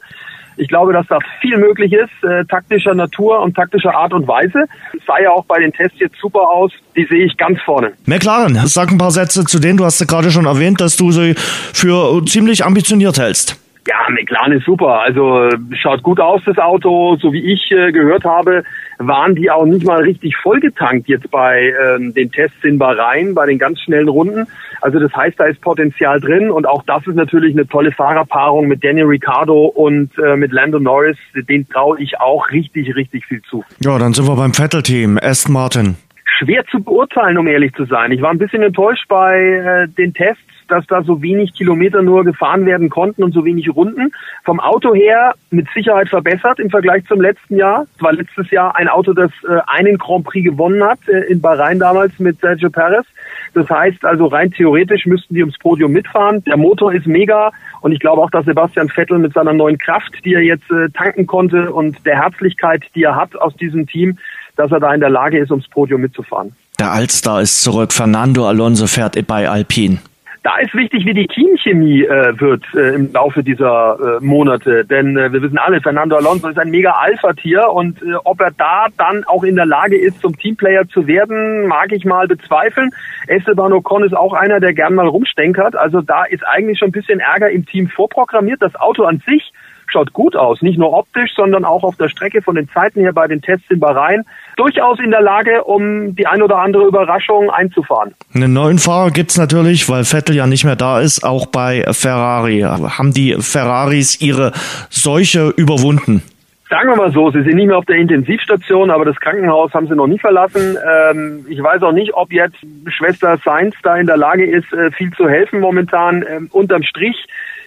Ich 0.57 0.69
glaube, 0.69 0.92
dass 0.92 1.07
da 1.09 1.19
viel 1.40 1.59
möglich 1.59 1.92
ist, 1.92 2.25
äh, 2.25 2.45
taktischer 2.47 2.95
Natur 2.95 3.40
und 3.40 3.55
taktischer 3.55 3.95
Art 3.95 4.12
und 4.12 4.27
Weise. 4.27 4.64
Es 4.97 5.05
sah 5.07 5.21
ja 5.21 5.31
auch 5.31 5.45
bei 5.45 5.61
den 5.61 5.73
Tests 5.73 5.99
jetzt 5.99 6.16
super 6.21 6.40
aus. 6.40 6.73
Die 6.97 7.05
sehe 7.05 7.25
ich 7.25 7.37
ganz 7.37 7.61
vorne. 7.62 7.92
McLaren, 8.07 8.55
sag 8.66 8.90
ein 8.90 8.99
paar 8.99 9.11
Sätze 9.11 9.45
zu 9.45 9.59
denen. 9.59 9.77
Du 9.77 9.85
hast 9.85 10.01
ja 10.01 10.07
gerade 10.07 10.31
schon 10.31 10.47
erwähnt, 10.47 10.81
dass 10.81 10.97
du 10.97 11.11
sie 11.11 11.35
für 11.37 12.25
ziemlich 12.25 12.64
ambitioniert 12.64 13.19
hältst. 13.19 13.61
Ja, 13.87 13.97
McLaren 14.11 14.53
ist 14.53 14.64
super. 14.64 15.01
Also 15.01 15.49
schaut 15.81 16.03
gut 16.03 16.19
aus, 16.19 16.42
das 16.45 16.59
Auto. 16.59 17.16
So 17.21 17.33
wie 17.33 17.53
ich 17.53 17.71
äh, 17.71 17.92
gehört 17.92 18.25
habe, 18.25 18.64
waren 18.99 19.35
die 19.35 19.51
auch 19.51 19.67
nicht 19.67 19.87
mal 19.87 20.03
richtig 20.03 20.37
vollgetankt 20.37 21.09
jetzt 21.09 21.31
bei 21.31 21.73
ähm, 21.85 22.15
den 22.15 22.31
Tests 22.31 22.63
in 22.63 22.79
Bahrain, 22.79 23.35
bei 23.35 23.47
den 23.47 23.59
ganz 23.59 23.81
schnellen 23.81 24.09
Runden. 24.09 24.47
Also 24.81 24.99
das 24.99 25.15
heißt, 25.15 25.39
da 25.39 25.45
ist 25.45 25.61
Potenzial 25.61 26.21
drin 26.21 26.51
und 26.51 26.67
auch 26.67 26.83
das 26.87 27.07
ist 27.07 27.17
natürlich 27.17 27.55
eine 27.55 27.67
tolle 27.67 27.93
Fahrerpaarung 27.93 28.69
mit 28.69 28.85
Daniel 28.85 29.07
Ricciardo 29.07 29.67
und 29.67 30.11
äh, 30.19 30.37
mit 30.37 30.53
Lando 30.53 30.79
Norris. 30.79 31.17
Den 31.35 31.69
traue 31.69 32.01
ich 32.01 32.21
auch 32.21 32.51
richtig, 32.51 32.95
richtig 32.95 33.27
viel 33.27 33.43
zu. 33.43 33.65
Ja, 33.81 33.99
dann 33.99 34.13
sind 34.13 34.27
wir 34.27 34.37
beim 34.37 34.55
Vettel-Team. 34.55 35.19
Aston 35.23 35.53
Martin 35.53 35.97
schwer 36.39 36.65
zu 36.71 36.83
beurteilen, 36.83 37.39
um 37.39 37.47
ehrlich 37.47 37.73
zu 37.75 37.85
sein. 37.85 38.13
Ich 38.13 38.21
war 38.21 38.31
ein 38.31 38.39
bisschen 38.39 38.63
enttäuscht 38.63 39.07
bei 39.09 39.39
äh, 39.41 39.89
den 39.89 40.13
Tests 40.13 40.43
dass 40.68 40.87
da 40.87 41.02
so 41.02 41.22
wenig 41.22 41.55
Kilometer 41.55 42.02
nur 42.02 42.24
gefahren 42.24 42.66
werden 42.66 42.90
konnten 42.90 43.22
und 43.22 43.33
so 43.33 43.44
wenig 43.44 43.74
Runden. 43.74 44.12
Vom 44.44 44.61
Auto 44.61 44.94
her 44.94 45.35
mit 45.50 45.66
Sicherheit 45.74 46.09
verbessert 46.09 46.59
im 46.59 46.70
Vergleich 46.70 47.05
zum 47.07 47.20
letzten 47.20 47.57
Jahr. 47.57 47.87
Es 47.96 48.02
war 48.02 48.12
letztes 48.12 48.50
Jahr 48.50 48.76
ein 48.76 48.88
Auto, 48.88 49.12
das 49.12 49.31
äh, 49.48 49.61
einen 49.66 49.98
Grand 49.98 50.24
Prix 50.24 50.44
gewonnen 50.44 50.83
hat, 50.83 50.98
äh, 51.09 51.20
in 51.31 51.40
Bahrain 51.40 51.79
damals 51.79 52.18
mit 52.18 52.40
Sergio 52.40 52.70
Perez. 52.70 53.07
Das 53.55 53.68
heißt 53.70 54.05
also 54.05 54.26
rein 54.26 54.50
theoretisch 54.50 55.07
müssten 55.07 55.35
die 55.35 55.42
ums 55.42 55.59
Podium 55.59 55.92
mitfahren. 55.92 56.42
Der 56.44 56.57
Motor 56.57 56.92
ist 56.92 57.07
mega 57.07 57.52
und 57.81 57.92
ich 57.92 58.00
glaube 58.00 58.22
auch, 58.22 58.31
dass 58.31 58.44
Sebastian 58.44 58.88
Vettel 58.88 59.18
mit 59.18 59.33
seiner 59.33 59.52
neuen 59.52 59.79
Kraft, 59.79 60.12
die 60.24 60.35
er 60.35 60.42
jetzt 60.42 60.70
äh, 60.70 60.90
tanken 60.90 61.26
konnte 61.26 61.72
und 61.72 62.05
der 62.05 62.16
Herzlichkeit, 62.22 62.85
die 62.94 63.05
er 63.05 63.16
hat 63.16 63.37
aus 63.37 63.57
diesem 63.57 63.87
Team, 63.87 64.18
dass 64.57 64.72
er 64.72 64.81
da 64.81 64.92
in 64.92 65.00
der 65.00 65.11
Lage 65.11 65.38
ist, 65.38 65.50
ums 65.50 65.68
Podium 65.68 66.00
mitzufahren. 66.00 66.55
Der 66.79 66.92
Altstar 66.92 67.40
ist 67.40 67.62
zurück. 67.62 67.92
Fernando 67.92 68.46
Alonso 68.46 68.87
fährt 68.87 69.26
bei 69.26 69.48
Alpine. 69.48 69.98
Da 70.47 70.59
ist 70.59 70.77
wichtig, 70.77 71.05
wie 71.05 71.13
die 71.13 71.27
Teamchemie 71.27 72.05
äh, 72.05 72.41
wird 72.41 72.63
äh, 72.73 72.95
im 72.95 73.13
Laufe 73.13 73.43
dieser 73.43 73.99
äh, 73.99 74.25
Monate. 74.25 74.85
Denn 74.85 75.17
äh, 75.17 75.33
wir 75.33 75.43
wissen 75.43 75.59
alle, 75.59 75.81
Fernando 75.81 76.15
Alonso 76.15 76.47
ist 76.47 76.57
ein 76.61 76.71
mega 76.71 76.93
Alpha-Tier 76.93 77.69
und 77.69 78.01
äh, 78.01 78.15
ob 78.23 78.41
er 78.41 78.53
da 78.53 78.87
dann 78.97 79.25
auch 79.25 79.43
in 79.43 79.57
der 79.57 79.67
Lage 79.67 79.99
ist, 79.99 80.21
zum 80.21 80.39
Teamplayer 80.39 80.87
zu 80.87 81.09
werden, 81.09 81.67
mag 81.67 81.91
ich 81.91 82.05
mal 82.05 82.29
bezweifeln. 82.29 82.91
Esteban 83.27 83.73
Ocon 83.73 84.05
ist 84.05 84.17
auch 84.17 84.35
einer, 84.35 84.61
der 84.61 84.73
gern 84.73 84.95
mal 84.95 85.09
rumstenkert. 85.09 85.75
Also 85.75 86.01
da 86.01 86.23
ist 86.23 86.47
eigentlich 86.47 86.79
schon 86.79 86.91
ein 86.91 86.93
bisschen 86.93 87.19
Ärger 87.19 87.51
im 87.51 87.67
Team 87.67 87.89
vorprogrammiert. 87.89 88.63
Das 88.63 88.77
Auto 88.77 89.03
an 89.03 89.21
sich 89.27 89.53
schaut 89.87 90.12
gut 90.12 90.37
aus, 90.37 90.62
nicht 90.62 90.79
nur 90.79 90.92
optisch, 90.92 91.33
sondern 91.35 91.64
auch 91.64 91.83
auf 91.83 91.96
der 91.96 92.09
Strecke 92.09 92.42
von 92.42 92.55
den 92.55 92.68
Zeiten 92.68 93.01
her 93.01 93.12
bei 93.12 93.27
den 93.27 93.42
Tests 93.42 93.70
in 93.70 93.81
Bahrain 93.81 94.25
durchaus 94.57 94.99
in 94.99 95.11
der 95.11 95.20
Lage, 95.20 95.64
um 95.64 96.14
die 96.16 96.27
ein 96.27 96.42
oder 96.42 96.59
andere 96.59 96.87
Überraschung 96.87 97.51
einzufahren. 97.51 98.14
Einen 98.35 98.53
neuen 98.53 98.79
Fahrer 98.79 99.11
gibt's 99.11 99.37
natürlich, 99.37 99.88
weil 99.88 100.05
Vettel 100.05 100.35
ja 100.35 100.46
nicht 100.46 100.64
mehr 100.64 100.77
da 100.77 101.01
ist, 101.01 101.25
auch 101.25 101.46
bei 101.46 101.85
Ferrari. 101.92 102.61
Haben 102.61 103.12
die 103.12 103.37
Ferraris 103.38 104.20
ihre 104.20 104.53
Seuche 104.90 105.53
überwunden? 105.57 106.22
Sagen 106.68 106.88
wir 106.88 106.96
mal 106.96 107.12
so, 107.12 107.31
sie 107.31 107.42
sind 107.42 107.55
nicht 107.55 107.68
mehr 107.68 107.79
auf 107.79 107.85
der 107.85 107.94
Intensivstation, 107.96 108.90
aber 108.90 109.05
das 109.05 109.20
Krankenhaus 109.20 109.72
haben 109.72 109.87
sie 109.87 109.94
noch 109.94 110.09
nie 110.09 110.18
verlassen. 110.18 110.77
Ähm, 110.85 111.46
ich 111.49 111.62
weiß 111.62 111.81
auch 111.85 111.92
nicht, 111.92 112.12
ob 112.14 112.33
jetzt 112.33 112.57
Schwester 112.88 113.38
Sainz 113.44 113.77
da 113.85 113.96
in 113.96 114.07
der 114.07 114.16
Lage 114.16 114.44
ist, 114.44 114.72
äh, 114.72 114.90
viel 114.90 115.12
zu 115.12 115.29
helfen 115.29 115.61
momentan. 115.61 116.25
Ähm, 116.29 116.49
unterm 116.51 116.83
Strich 116.83 117.25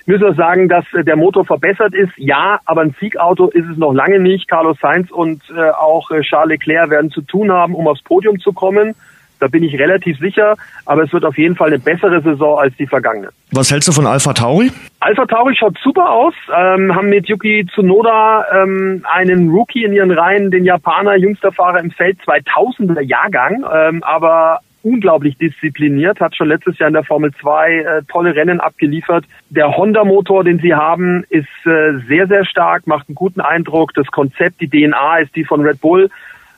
müssen 0.10 0.24
wir 0.24 0.34
sagen, 0.34 0.68
dass 0.68 0.86
äh, 0.94 1.04
der 1.04 1.16
Motor 1.16 1.46
verbessert 1.46 1.94
ist. 1.94 2.12
Ja, 2.18 2.60
aber 2.66 2.82
ein 2.82 2.96
Siegauto 3.00 3.50
ist 3.50 3.68
es 3.72 3.78
noch 3.78 3.94
lange 3.94 4.20
nicht. 4.20 4.48
Carlos 4.48 4.78
Sainz 4.82 5.12
und 5.12 5.44
äh, 5.56 5.70
auch 5.70 6.10
äh, 6.10 6.22
Charles 6.22 6.50
Leclerc 6.58 6.90
werden 6.90 7.12
zu 7.12 7.22
tun 7.22 7.52
haben, 7.52 7.76
um 7.76 7.88
aufs 7.88 8.02
Podium 8.02 8.40
zu 8.40 8.52
kommen. 8.52 8.96
Da 9.40 9.48
bin 9.48 9.64
ich 9.64 9.78
relativ 9.80 10.18
sicher, 10.18 10.56
aber 10.86 11.04
es 11.04 11.14
wird 11.14 11.24
auf 11.24 11.38
jeden 11.38 11.56
Fall 11.56 11.68
eine 11.68 11.80
bessere 11.80 12.22
Saison 12.22 12.60
als 12.60 12.76
die 12.76 12.88
vergangene. 12.88 13.30
Was 13.52 13.72
hältst 13.72 13.88
du 13.88 13.94
von 13.94 14.06
Alpha 14.08 14.34
Tauri? 14.34 14.72
Alpha 15.00 15.26
Tauri 15.28 15.56
schaut 15.56 15.78
super 15.82 16.10
aus, 16.10 16.34
ähm, 16.54 16.94
haben 16.94 17.10
mit 17.10 17.30
Yuki 17.30 17.66
Tsunoda 17.72 18.46
ähm, 18.52 19.06
einen 19.10 19.50
Rookie 19.50 19.86
in 19.86 19.94
ihren 19.94 20.12
Reihen, 20.12 20.50
den 20.50 20.66
Japaner, 20.66 21.16
jüngster 21.16 21.52
Fahrer 21.52 21.80
im 21.80 21.92
Feld, 21.92 22.18
2000er 22.26 23.02
Jahrgang, 23.02 23.64
ähm, 23.72 24.04
aber 24.04 24.60
unglaublich 24.84 25.38
diszipliniert, 25.38 26.20
hat 26.20 26.36
schon 26.36 26.48
letztes 26.48 26.78
Jahr 26.80 26.88
in 26.88 26.94
der 26.94 27.04
Formel 27.04 27.32
2 27.34 27.72
äh, 27.72 28.02
tolle 28.12 28.36
Rennen 28.36 28.60
abgeliefert. 28.60 29.26
Der 29.50 29.76
Honda-Motor, 29.76 30.44
den 30.44 30.60
sie 30.60 30.74
haben, 30.74 31.24
ist 31.30 31.48
äh, 31.66 32.00
sehr, 32.08 32.28
sehr 32.28 32.46
stark, 32.46 32.88
macht 32.88 33.10
einen 33.10 33.16
guten 33.16 33.42
Eindruck. 33.42 33.94
Das 33.94 34.08
Konzept, 34.08 34.62
die 34.62 34.70
DNA 34.70 35.20
ist 35.20 35.36
die 35.36 35.46
von 35.46 35.62
Red 35.62 35.82
Bull. 35.82 36.10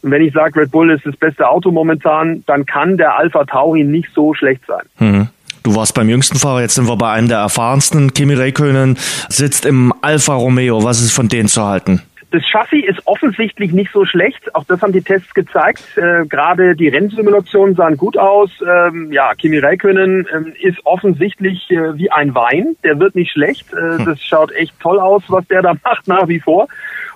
Und 0.01 0.11
wenn 0.11 0.21
ich 0.21 0.33
sage, 0.33 0.59
Red 0.59 0.71
Bull 0.71 0.91
ist 0.91 1.05
das 1.05 1.15
beste 1.15 1.47
Auto 1.47 1.71
momentan, 1.71 2.43
dann 2.47 2.65
kann 2.65 2.97
der 2.97 3.17
Alpha 3.17 3.45
Tauri 3.45 3.83
nicht 3.83 4.09
so 4.13 4.33
schlecht 4.33 4.63
sein. 4.67 4.85
Mhm. 4.99 5.27
Du 5.63 5.75
warst 5.75 5.93
beim 5.93 6.09
jüngsten 6.09 6.39
Fahrer, 6.39 6.61
jetzt 6.61 6.73
sind 6.73 6.87
wir 6.87 6.97
bei 6.97 7.11
einem 7.11 7.27
der 7.27 7.37
erfahrensten. 7.37 8.13
Kimi 8.13 8.33
Räikkönen 8.33 8.97
sitzt 9.29 9.67
im 9.67 9.93
Alfa 10.01 10.33
Romeo. 10.33 10.83
Was 10.83 11.01
ist 11.01 11.11
von 11.11 11.29
denen 11.29 11.47
zu 11.47 11.63
halten? 11.63 12.01
Das 12.31 12.43
Chassis 12.45 12.85
ist 12.85 13.05
offensichtlich 13.07 13.73
nicht 13.73 13.91
so 13.91 14.05
schlecht. 14.05 14.55
Auch 14.55 14.63
das 14.63 14.81
haben 14.81 14.93
die 14.93 15.01
Tests 15.01 15.33
gezeigt. 15.33 15.97
Äh, 15.97 16.25
Gerade 16.27 16.75
die 16.77 16.87
Rennsimulationen 16.87 17.75
sahen 17.75 17.97
gut 17.97 18.17
aus. 18.17 18.49
Ähm, 18.61 19.11
ja, 19.11 19.35
Kimi 19.35 19.59
Räikkönen 19.59 20.25
ähm, 20.33 20.53
ist 20.59 20.79
offensichtlich 20.85 21.69
äh, 21.69 21.97
wie 21.97 22.09
ein 22.09 22.33
Wein. 22.33 22.77
Der 22.85 22.99
wird 22.99 23.15
nicht 23.15 23.31
schlecht. 23.31 23.73
Äh, 23.73 23.97
hm. 23.97 24.05
das 24.05 24.23
schaut 24.23 24.53
echt 24.53 24.79
toll 24.79 24.99
aus, 24.99 25.23
was 25.27 25.45
der 25.47 25.61
da 25.61 25.73
macht 25.83 26.07
nach 26.07 26.29
wie 26.29 26.39
vor. 26.39 26.67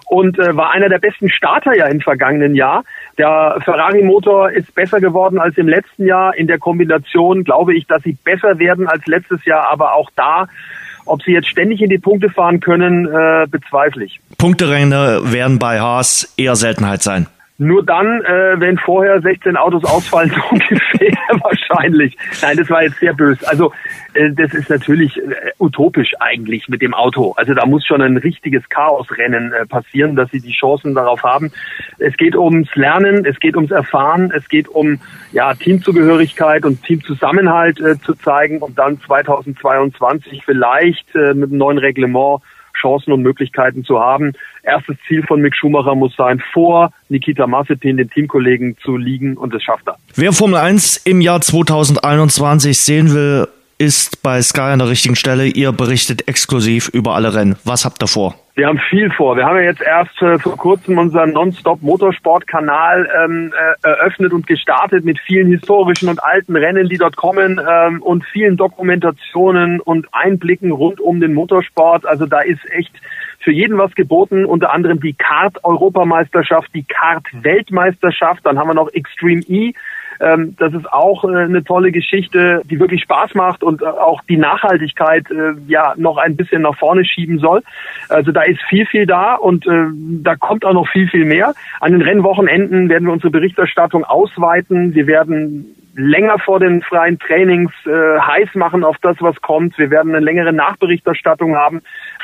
Und 0.07 0.37
äh, 0.37 0.55
war 0.55 0.71
einer 0.71 0.89
der 0.89 0.99
besten 0.99 1.29
Starter 1.29 1.73
ja 1.75 1.87
im 1.87 2.01
vergangenen 2.01 2.53
Jahr. 2.53 2.83
Der 3.17 3.57
Ferrari-Motor 3.63 4.51
ist 4.51 4.75
besser 4.75 4.99
geworden 4.99 5.39
als 5.39 5.57
im 5.57 5.69
letzten 5.69 6.05
Jahr. 6.05 6.35
In 6.35 6.47
der 6.47 6.59
Kombination 6.59 7.45
glaube 7.45 7.73
ich, 7.73 7.87
dass 7.87 8.03
sie 8.03 8.17
besser 8.23 8.59
werden 8.59 8.87
als 8.87 9.05
letztes 9.07 9.45
Jahr. 9.45 9.71
Aber 9.71 9.95
auch 9.95 10.09
da 10.15 10.47
ob 11.05 11.21
sie 11.23 11.31
jetzt 11.31 11.47
ständig 11.47 11.81
in 11.81 11.89
die 11.89 11.97
Punkte 11.97 12.29
fahren 12.29 12.59
können, 12.59 13.05
äh, 13.05 13.47
bezweifle 13.49 14.05
ich. 14.05 14.19
Punkteränge 14.37 15.21
werden 15.23 15.59
bei 15.59 15.79
Haas 15.79 16.33
eher 16.37 16.55
Seltenheit 16.55 17.01
sein. 17.01 17.27
Nur 17.57 17.85
dann, 17.85 18.21
äh, 18.23 18.59
wenn 18.59 18.77
vorher 18.77 19.21
16 19.21 19.55
Autos 19.55 19.85
ausfallen, 19.85 20.29
so 20.29 20.41
ungefähr 20.51 21.15
wahrscheinlich. 21.75 22.17
Nein, 22.41 22.57
das 22.57 22.69
war 22.69 22.83
jetzt 22.83 22.99
sehr 22.99 23.13
böse. 23.13 23.47
Also 23.47 23.71
äh, 24.13 24.31
das 24.31 24.53
ist 24.53 24.69
natürlich 24.69 25.17
äh, 25.17 25.51
utopisch 25.59 26.11
eigentlich 26.19 26.67
mit 26.67 26.81
dem 26.81 26.93
Auto. 26.93 27.33
Also 27.37 27.53
da 27.53 27.65
muss 27.65 27.85
schon 27.85 28.01
ein 28.01 28.17
richtiges 28.17 28.67
Chaosrennen 28.69 29.53
äh, 29.53 29.65
passieren, 29.65 30.15
dass 30.15 30.31
sie 30.31 30.39
die 30.39 30.53
Chancen 30.53 30.95
darauf 30.95 31.23
haben. 31.23 31.51
Es 31.99 32.15
geht 32.17 32.35
ums 32.35 32.73
Lernen, 32.75 33.25
es 33.25 33.39
geht 33.39 33.55
ums 33.55 33.71
Erfahren, 33.71 34.31
es 34.35 34.47
geht 34.49 34.67
um 34.67 34.99
ja 35.31 35.53
Teamzugehörigkeit 35.53 36.65
und 36.65 36.83
Teamzusammenhalt 36.83 37.79
zu 38.03 38.13
zeigen 38.15 38.59
und 38.59 38.77
dann 38.77 38.99
2022 39.01 40.43
vielleicht 40.45 41.13
mit 41.13 41.49
einem 41.49 41.57
neuen 41.57 41.77
Reglement 41.77 42.41
Chancen 42.79 43.11
und 43.11 43.21
Möglichkeiten 43.21 43.83
zu 43.83 43.99
haben. 43.99 44.33
erstes 44.63 44.97
Ziel 45.07 45.23
von 45.23 45.41
Mick 45.41 45.55
Schumacher 45.55 45.95
muss 45.95 46.15
sein, 46.15 46.41
vor 46.53 46.91
Nikita 47.09 47.47
Mazepin, 47.47 47.97
den 47.97 48.09
Teamkollegen, 48.09 48.77
zu 48.83 48.97
liegen 48.97 49.37
und 49.37 49.53
das 49.53 49.63
schafft 49.63 49.87
er. 49.87 49.97
Wer 50.15 50.33
Formel 50.33 50.59
1 50.59 50.97
im 51.05 51.21
Jahr 51.21 51.41
2021 51.41 52.77
sehen 52.77 53.13
will, 53.13 53.47
ist 53.77 54.23
bei 54.23 54.41
Sky 54.41 54.61
an 54.61 54.79
der 54.79 54.89
richtigen 54.89 55.15
Stelle. 55.15 55.45
Ihr 55.47 55.71
berichtet 55.71 56.27
exklusiv 56.27 56.89
über 56.89 57.15
alle 57.15 57.33
Rennen. 57.33 57.57
Was 57.63 57.85
habt 57.85 58.01
ihr 58.03 58.07
vor? 58.07 58.35
Wir 58.55 58.67
haben 58.67 58.79
viel 58.89 59.11
vor. 59.11 59.35
Wir 59.35 59.45
haben 59.45 59.57
ja 59.57 59.63
jetzt 59.63 59.81
erst 59.81 60.21
äh, 60.21 60.39
vor 60.39 60.55
kurzem 60.55 60.97
unseren 60.97 61.33
Non-Stop 61.33 61.81
Motorsport-Kanal 61.81 63.09
ähm, 63.25 63.53
äh, 63.53 63.85
eröffnet 63.85 64.31
und 64.31 64.47
gestartet 64.47 65.03
mit 65.03 65.19
vielen 65.19 65.49
historischen 65.49 66.07
und 66.07 66.23
alten 66.23 66.55
Rennen, 66.55 66.87
die 66.87 66.97
dort 66.97 67.17
kommen 67.17 67.59
ähm, 67.69 68.01
und 68.01 68.23
vielen 68.23 68.55
Dokumentationen 68.55 69.81
und 69.81 70.07
Einblicken 70.13 70.71
rund 70.71 71.01
um 71.01 71.19
den 71.19 71.33
Motorsport. 71.33 72.05
Also 72.05 72.27
da 72.27 72.39
ist 72.39 72.61
echt 72.71 72.93
für 73.39 73.51
jeden 73.51 73.77
was 73.77 73.93
geboten, 73.93 74.45
unter 74.45 74.71
anderem 74.71 75.01
die 75.01 75.13
Kart-Europameisterschaft, 75.13 76.73
die 76.73 76.83
Kart-Weltmeisterschaft, 76.83 78.45
dann 78.45 78.57
haben 78.57 78.69
wir 78.69 78.73
noch 78.73 78.89
Extreme 78.93 79.41
E, 79.49 79.73
ähm, 80.19 80.55
das 80.57 80.73
ist 80.73 80.91
auch 80.91 81.23
äh, 81.23 81.35
eine 81.35 81.63
tolle 81.63 81.91
Geschichte, 81.91 82.61
die 82.65 82.79
wirklich 82.79 83.03
Spaß 83.03 83.35
macht 83.35 83.63
und 83.63 83.81
äh, 83.81 83.85
auch 83.85 84.21
die 84.29 84.37
Nachhaltigkeit 84.37 85.29
äh, 85.31 85.53
ja 85.67 85.93
noch 85.97 86.17
ein 86.17 86.35
bisschen 86.35 86.61
nach 86.61 86.77
vorne 86.77 87.05
schieben 87.05 87.39
soll. 87.39 87.61
Also 88.09 88.31
da 88.31 88.43
ist 88.43 88.61
viel, 88.69 88.85
viel 88.85 89.05
da 89.05 89.35
und 89.35 89.67
äh, 89.67 89.85
da 90.23 90.35
kommt 90.35 90.65
auch 90.65 90.73
noch 90.73 90.87
viel, 90.89 91.07
viel 91.07 91.25
mehr. 91.25 91.53
An 91.79 91.91
den 91.91 92.01
Rennwochenenden 92.01 92.89
werden 92.89 93.05
wir 93.05 93.13
unsere 93.13 93.31
Berichterstattung 93.31 94.03
ausweiten. 94.03 94.93
Wir 94.93 95.07
werden 95.07 95.75
länger 95.95 96.39
vor 96.39 96.59
den 96.59 96.81
freien 96.81 97.19
Trainings 97.19 97.71
äh, 97.85 98.19
heiß 98.19 98.55
machen 98.55 98.83
auf 98.83 98.97
das, 99.01 99.17
was 99.21 99.41
kommt. 99.41 99.77
Wir 99.77 99.89
werden 99.89 100.13
eine 100.13 100.23
längere 100.23 100.51
Nachberichterstattung 100.51 101.55
haben 101.55 101.81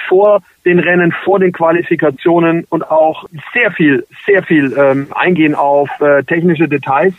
vor 0.08 0.42
den 0.66 0.80
Rennen, 0.80 1.14
vor 1.24 1.40
den 1.40 1.52
Qualifikationen 1.52 2.66
und 2.70 2.90
auch 2.90 3.26
sehr 3.54 3.72
viel, 3.72 4.06
sehr 4.26 4.44
viel 4.44 4.74
ähm, 4.78 5.08
eingehen 5.16 5.56
auf 5.56 5.90
äh, 6.02 6.24
technische 6.24 6.68
Details 6.68 7.14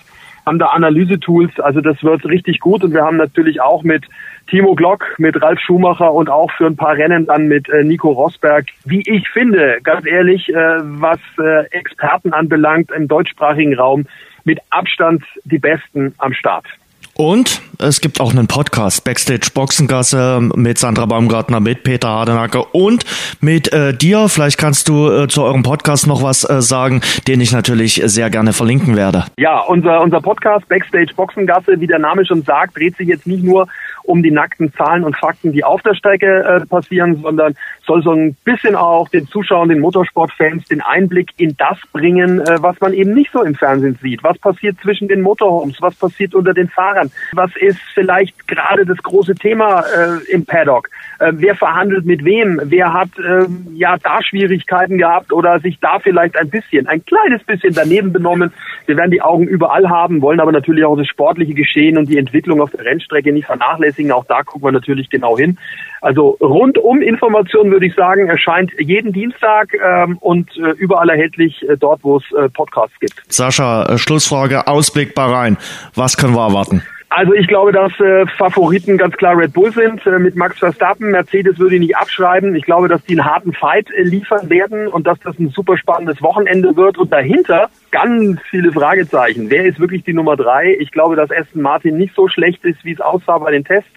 haben 0.44 0.58
da 0.58 0.66
Analysetools, 0.66 1.58
also 1.60 1.80
das 1.80 2.02
wird 2.02 2.24
richtig 2.24 2.60
gut. 2.60 2.84
Und 2.84 2.92
wir 2.92 3.02
haben 3.02 3.16
natürlich 3.16 3.60
auch 3.60 3.82
mit 3.82 4.04
Timo 4.48 4.74
Glock, 4.74 5.14
mit 5.18 5.40
Ralf 5.40 5.60
Schumacher 5.60 6.12
und 6.12 6.28
auch 6.28 6.50
für 6.52 6.66
ein 6.66 6.76
paar 6.76 6.96
Rennen 6.96 7.26
dann 7.26 7.46
mit 7.46 7.68
äh, 7.68 7.84
Nico 7.84 8.10
Rosberg, 8.10 8.66
wie 8.84 9.02
ich 9.06 9.28
finde, 9.28 9.78
ganz 9.82 10.06
ehrlich, 10.06 10.48
äh, 10.48 10.54
was 10.54 11.20
äh, 11.38 11.66
Experten 11.70 12.32
anbelangt 12.32 12.90
im 12.90 13.08
deutschsprachigen 13.08 13.74
Raum, 13.74 14.06
mit 14.44 14.58
Abstand 14.70 15.22
die 15.44 15.58
Besten 15.58 16.14
am 16.18 16.32
Start. 16.32 16.66
Und 17.14 17.60
es 17.78 18.00
gibt 18.00 18.20
auch 18.20 18.30
einen 18.30 18.46
Podcast, 18.46 19.04
Backstage 19.04 19.50
Boxengasse 19.52 20.40
mit 20.54 20.78
Sandra 20.78 21.04
Baumgartner, 21.04 21.60
mit 21.60 21.82
Peter 21.82 22.08
Hardenacke 22.08 22.64
und 22.64 23.04
mit 23.40 23.70
äh, 23.72 23.92
dir. 23.92 24.28
Vielleicht 24.30 24.56
kannst 24.56 24.88
du 24.88 25.10
äh, 25.10 25.28
zu 25.28 25.42
eurem 25.42 25.62
Podcast 25.62 26.06
noch 26.06 26.22
was 26.22 26.48
äh, 26.48 26.62
sagen, 26.62 27.02
den 27.26 27.42
ich 27.42 27.52
natürlich 27.52 28.00
sehr 28.04 28.30
gerne 28.30 28.54
verlinken 28.54 28.96
werde. 28.96 29.26
Ja, 29.36 29.60
unser, 29.60 30.00
unser 30.00 30.22
Podcast 30.22 30.66
Backstage 30.68 31.12
Boxengasse, 31.14 31.78
wie 31.80 31.86
der 31.86 31.98
Name 31.98 32.24
schon 32.24 32.42
sagt, 32.42 32.78
dreht 32.78 32.96
sich 32.96 33.08
jetzt 33.08 33.26
nicht 33.26 33.44
nur 33.44 33.68
um 34.04 34.22
die 34.22 34.30
nackten 34.30 34.72
Zahlen 34.72 35.04
und 35.04 35.16
Fakten, 35.16 35.52
die 35.52 35.64
auf 35.64 35.82
der 35.82 35.94
Strecke 35.94 36.42
äh, 36.42 36.66
passieren, 36.66 37.20
sondern 37.22 37.54
soll 37.92 38.02
so 38.02 38.12
ein 38.12 38.36
bisschen 38.44 38.74
auch 38.74 39.08
den 39.10 39.26
Zuschauern, 39.26 39.68
den 39.68 39.80
Motorsportfans 39.80 40.64
den 40.64 40.80
Einblick 40.80 41.30
in 41.36 41.54
das 41.58 41.78
bringen, 41.92 42.40
äh, 42.40 42.62
was 42.62 42.80
man 42.80 42.94
eben 42.94 43.12
nicht 43.12 43.30
so 43.32 43.42
im 43.42 43.54
Fernsehen 43.54 43.98
sieht. 44.00 44.24
Was 44.24 44.38
passiert 44.38 44.78
zwischen 44.80 45.08
den 45.08 45.20
Motorhomes? 45.20 45.76
Was 45.82 45.94
passiert 45.96 46.34
unter 46.34 46.54
den 46.54 46.68
Fahrern? 46.68 47.10
Was 47.32 47.50
ist 47.56 47.80
vielleicht 47.92 48.48
gerade 48.48 48.86
das 48.86 48.96
große 48.98 49.34
Thema 49.34 49.80
äh, 49.80 50.32
im 50.32 50.46
Paddock? 50.46 50.88
Äh, 51.18 51.32
wer 51.34 51.54
verhandelt 51.54 52.06
mit 52.06 52.24
wem? 52.24 52.60
Wer 52.64 52.94
hat 52.94 53.10
äh, 53.18 53.46
ja 53.74 53.96
da 54.02 54.22
Schwierigkeiten 54.22 54.96
gehabt 54.96 55.32
oder 55.32 55.60
sich 55.60 55.78
da 55.80 55.98
vielleicht 55.98 56.36
ein 56.36 56.48
bisschen, 56.48 56.86
ein 56.86 57.04
kleines 57.04 57.44
bisschen 57.44 57.74
daneben 57.74 58.12
benommen? 58.12 58.52
Wir 58.86 58.96
werden 58.96 59.10
die 59.10 59.22
Augen 59.22 59.46
überall 59.46 59.90
haben, 59.90 60.22
wollen 60.22 60.40
aber 60.40 60.52
natürlich 60.52 60.84
auch 60.84 60.96
das 60.96 61.08
sportliche 61.08 61.54
Geschehen 61.54 61.98
und 61.98 62.08
die 62.08 62.18
Entwicklung 62.18 62.62
auf 62.62 62.70
der 62.70 62.84
Rennstrecke 62.84 63.32
nicht 63.32 63.46
vernachlässigen. 63.46 64.12
Auch 64.12 64.24
da 64.24 64.42
gucken 64.42 64.68
wir 64.68 64.72
natürlich 64.72 65.10
genau 65.10 65.36
hin. 65.36 65.58
Also 66.00 66.36
rundum 66.40 67.00
Informationen 67.00 67.70
würde 67.70 67.81
ich 67.82 67.94
sagen, 67.94 68.28
erscheint 68.28 68.72
jeden 68.78 69.12
Dienstag 69.12 69.74
ähm, 69.74 70.18
und 70.18 70.50
äh, 70.56 70.70
überall 70.72 71.08
erhältlich 71.10 71.62
äh, 71.68 71.76
dort, 71.76 72.02
wo 72.02 72.18
es 72.18 72.24
äh, 72.32 72.48
Podcasts 72.48 72.98
gibt. 73.00 73.14
Sascha, 73.28 73.84
äh, 73.84 73.98
Schlussfrage, 73.98 74.66
Ausblick 74.66 75.14
Bahrain. 75.14 75.56
Was 75.94 76.16
können 76.16 76.34
wir 76.34 76.46
erwarten? 76.46 76.82
Also 77.14 77.34
ich 77.34 77.46
glaube, 77.46 77.72
dass 77.72 77.92
äh, 78.00 78.26
Favoriten 78.38 78.96
ganz 78.96 79.14
klar 79.18 79.36
Red 79.36 79.52
Bull 79.52 79.70
sind 79.70 80.04
äh, 80.06 80.18
mit 80.18 80.34
Max 80.34 80.58
Verstappen. 80.58 81.10
Mercedes 81.10 81.58
würde 81.58 81.74
ich 81.74 81.80
nicht 81.82 81.96
abschreiben. 81.96 82.56
Ich 82.56 82.64
glaube, 82.64 82.88
dass 82.88 83.04
die 83.04 83.12
einen 83.12 83.26
harten 83.26 83.52
Fight 83.52 83.90
äh, 83.90 84.02
liefern 84.02 84.48
werden 84.48 84.88
und 84.88 85.06
dass 85.06 85.20
das 85.20 85.38
ein 85.38 85.50
super 85.50 85.76
spannendes 85.76 86.22
Wochenende 86.22 86.74
wird. 86.74 86.96
Und 86.96 87.12
dahinter 87.12 87.68
ganz 87.90 88.40
viele 88.48 88.72
Fragezeichen. 88.72 89.50
Wer 89.50 89.66
ist 89.66 89.78
wirklich 89.78 90.04
die 90.04 90.14
Nummer 90.14 90.36
drei? 90.36 90.74
Ich 90.80 90.90
glaube, 90.90 91.14
dass 91.14 91.30
Aston 91.30 91.60
Martin 91.60 91.98
nicht 91.98 92.14
so 92.14 92.28
schlecht 92.28 92.64
ist, 92.64 92.82
wie 92.82 92.92
es 92.92 93.00
aussah 93.02 93.36
bei 93.36 93.50
den 93.50 93.64
Tests. 93.64 93.90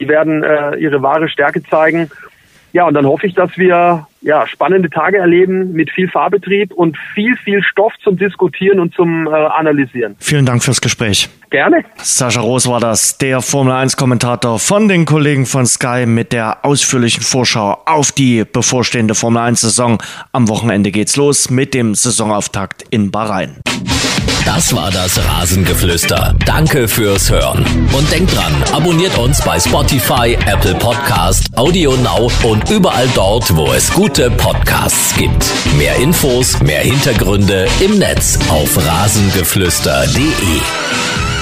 Die 0.00 0.08
werden 0.08 0.42
äh, 0.42 0.76
ihre 0.76 1.02
wahre 1.02 1.28
Stärke 1.28 1.62
zeigen. 1.64 2.10
Ja, 2.72 2.86
und 2.86 2.94
dann 2.94 3.06
hoffe 3.06 3.26
ich, 3.26 3.34
dass 3.34 3.56
wir 3.56 4.06
ja, 4.20 4.46
spannende 4.46 4.90
Tage 4.90 5.18
erleben 5.18 5.72
mit 5.72 5.90
viel 5.90 6.08
Fahrbetrieb 6.08 6.72
und 6.72 6.96
viel, 7.14 7.36
viel 7.36 7.62
Stoff 7.62 7.92
zum 8.02 8.16
Diskutieren 8.16 8.80
und 8.80 8.94
zum 8.94 9.26
äh, 9.26 9.30
Analysieren. 9.30 10.16
Vielen 10.18 10.44
Dank 10.44 10.62
fürs 10.62 10.80
Gespräch. 10.80 11.28
Gerne. 11.50 11.84
Sascha 12.02 12.40
Roos 12.40 12.66
war 12.66 12.80
das, 12.80 13.16
der 13.18 13.40
Formel 13.40 13.72
1 13.72 13.96
Kommentator 13.96 14.58
von 14.58 14.88
den 14.88 15.06
Kollegen 15.06 15.46
von 15.46 15.66
Sky 15.66 16.04
mit 16.06 16.32
der 16.32 16.64
ausführlichen 16.64 17.22
Vorschau 17.22 17.78
auf 17.86 18.12
die 18.12 18.44
bevorstehende 18.44 19.14
Formel 19.14 19.42
1 19.42 19.62
Saison. 19.62 20.02
Am 20.32 20.48
Wochenende 20.48 20.90
geht's 20.90 21.16
los 21.16 21.48
mit 21.48 21.72
dem 21.72 21.94
Saisonauftakt 21.94 22.84
in 22.90 23.10
Bahrain. 23.10 23.56
Das 24.44 24.74
war 24.74 24.90
das 24.90 25.20
Rasengeflüster. 25.22 26.34
Danke 26.46 26.88
fürs 26.88 27.30
Hören. 27.30 27.64
Und 27.92 28.10
denkt 28.10 28.34
dran, 28.34 28.52
abonniert 28.72 29.16
uns 29.18 29.42
bei 29.42 29.60
Spotify, 29.60 30.38
Apple 30.46 30.74
Podcast, 30.74 31.46
Audio 31.56 31.94
Now 31.96 32.30
und 32.44 32.68
überall 32.70 33.08
dort, 33.14 33.54
wo 33.54 33.72
es 33.72 33.92
gute 33.92 34.30
Podcasts 34.30 35.14
gibt. 35.16 35.44
Mehr 35.76 35.96
Infos, 35.96 36.60
mehr 36.62 36.80
Hintergründe 36.80 37.66
im 37.80 37.98
Netz 37.98 38.38
auf 38.48 38.74
rasengeflüster.de. 38.76 41.37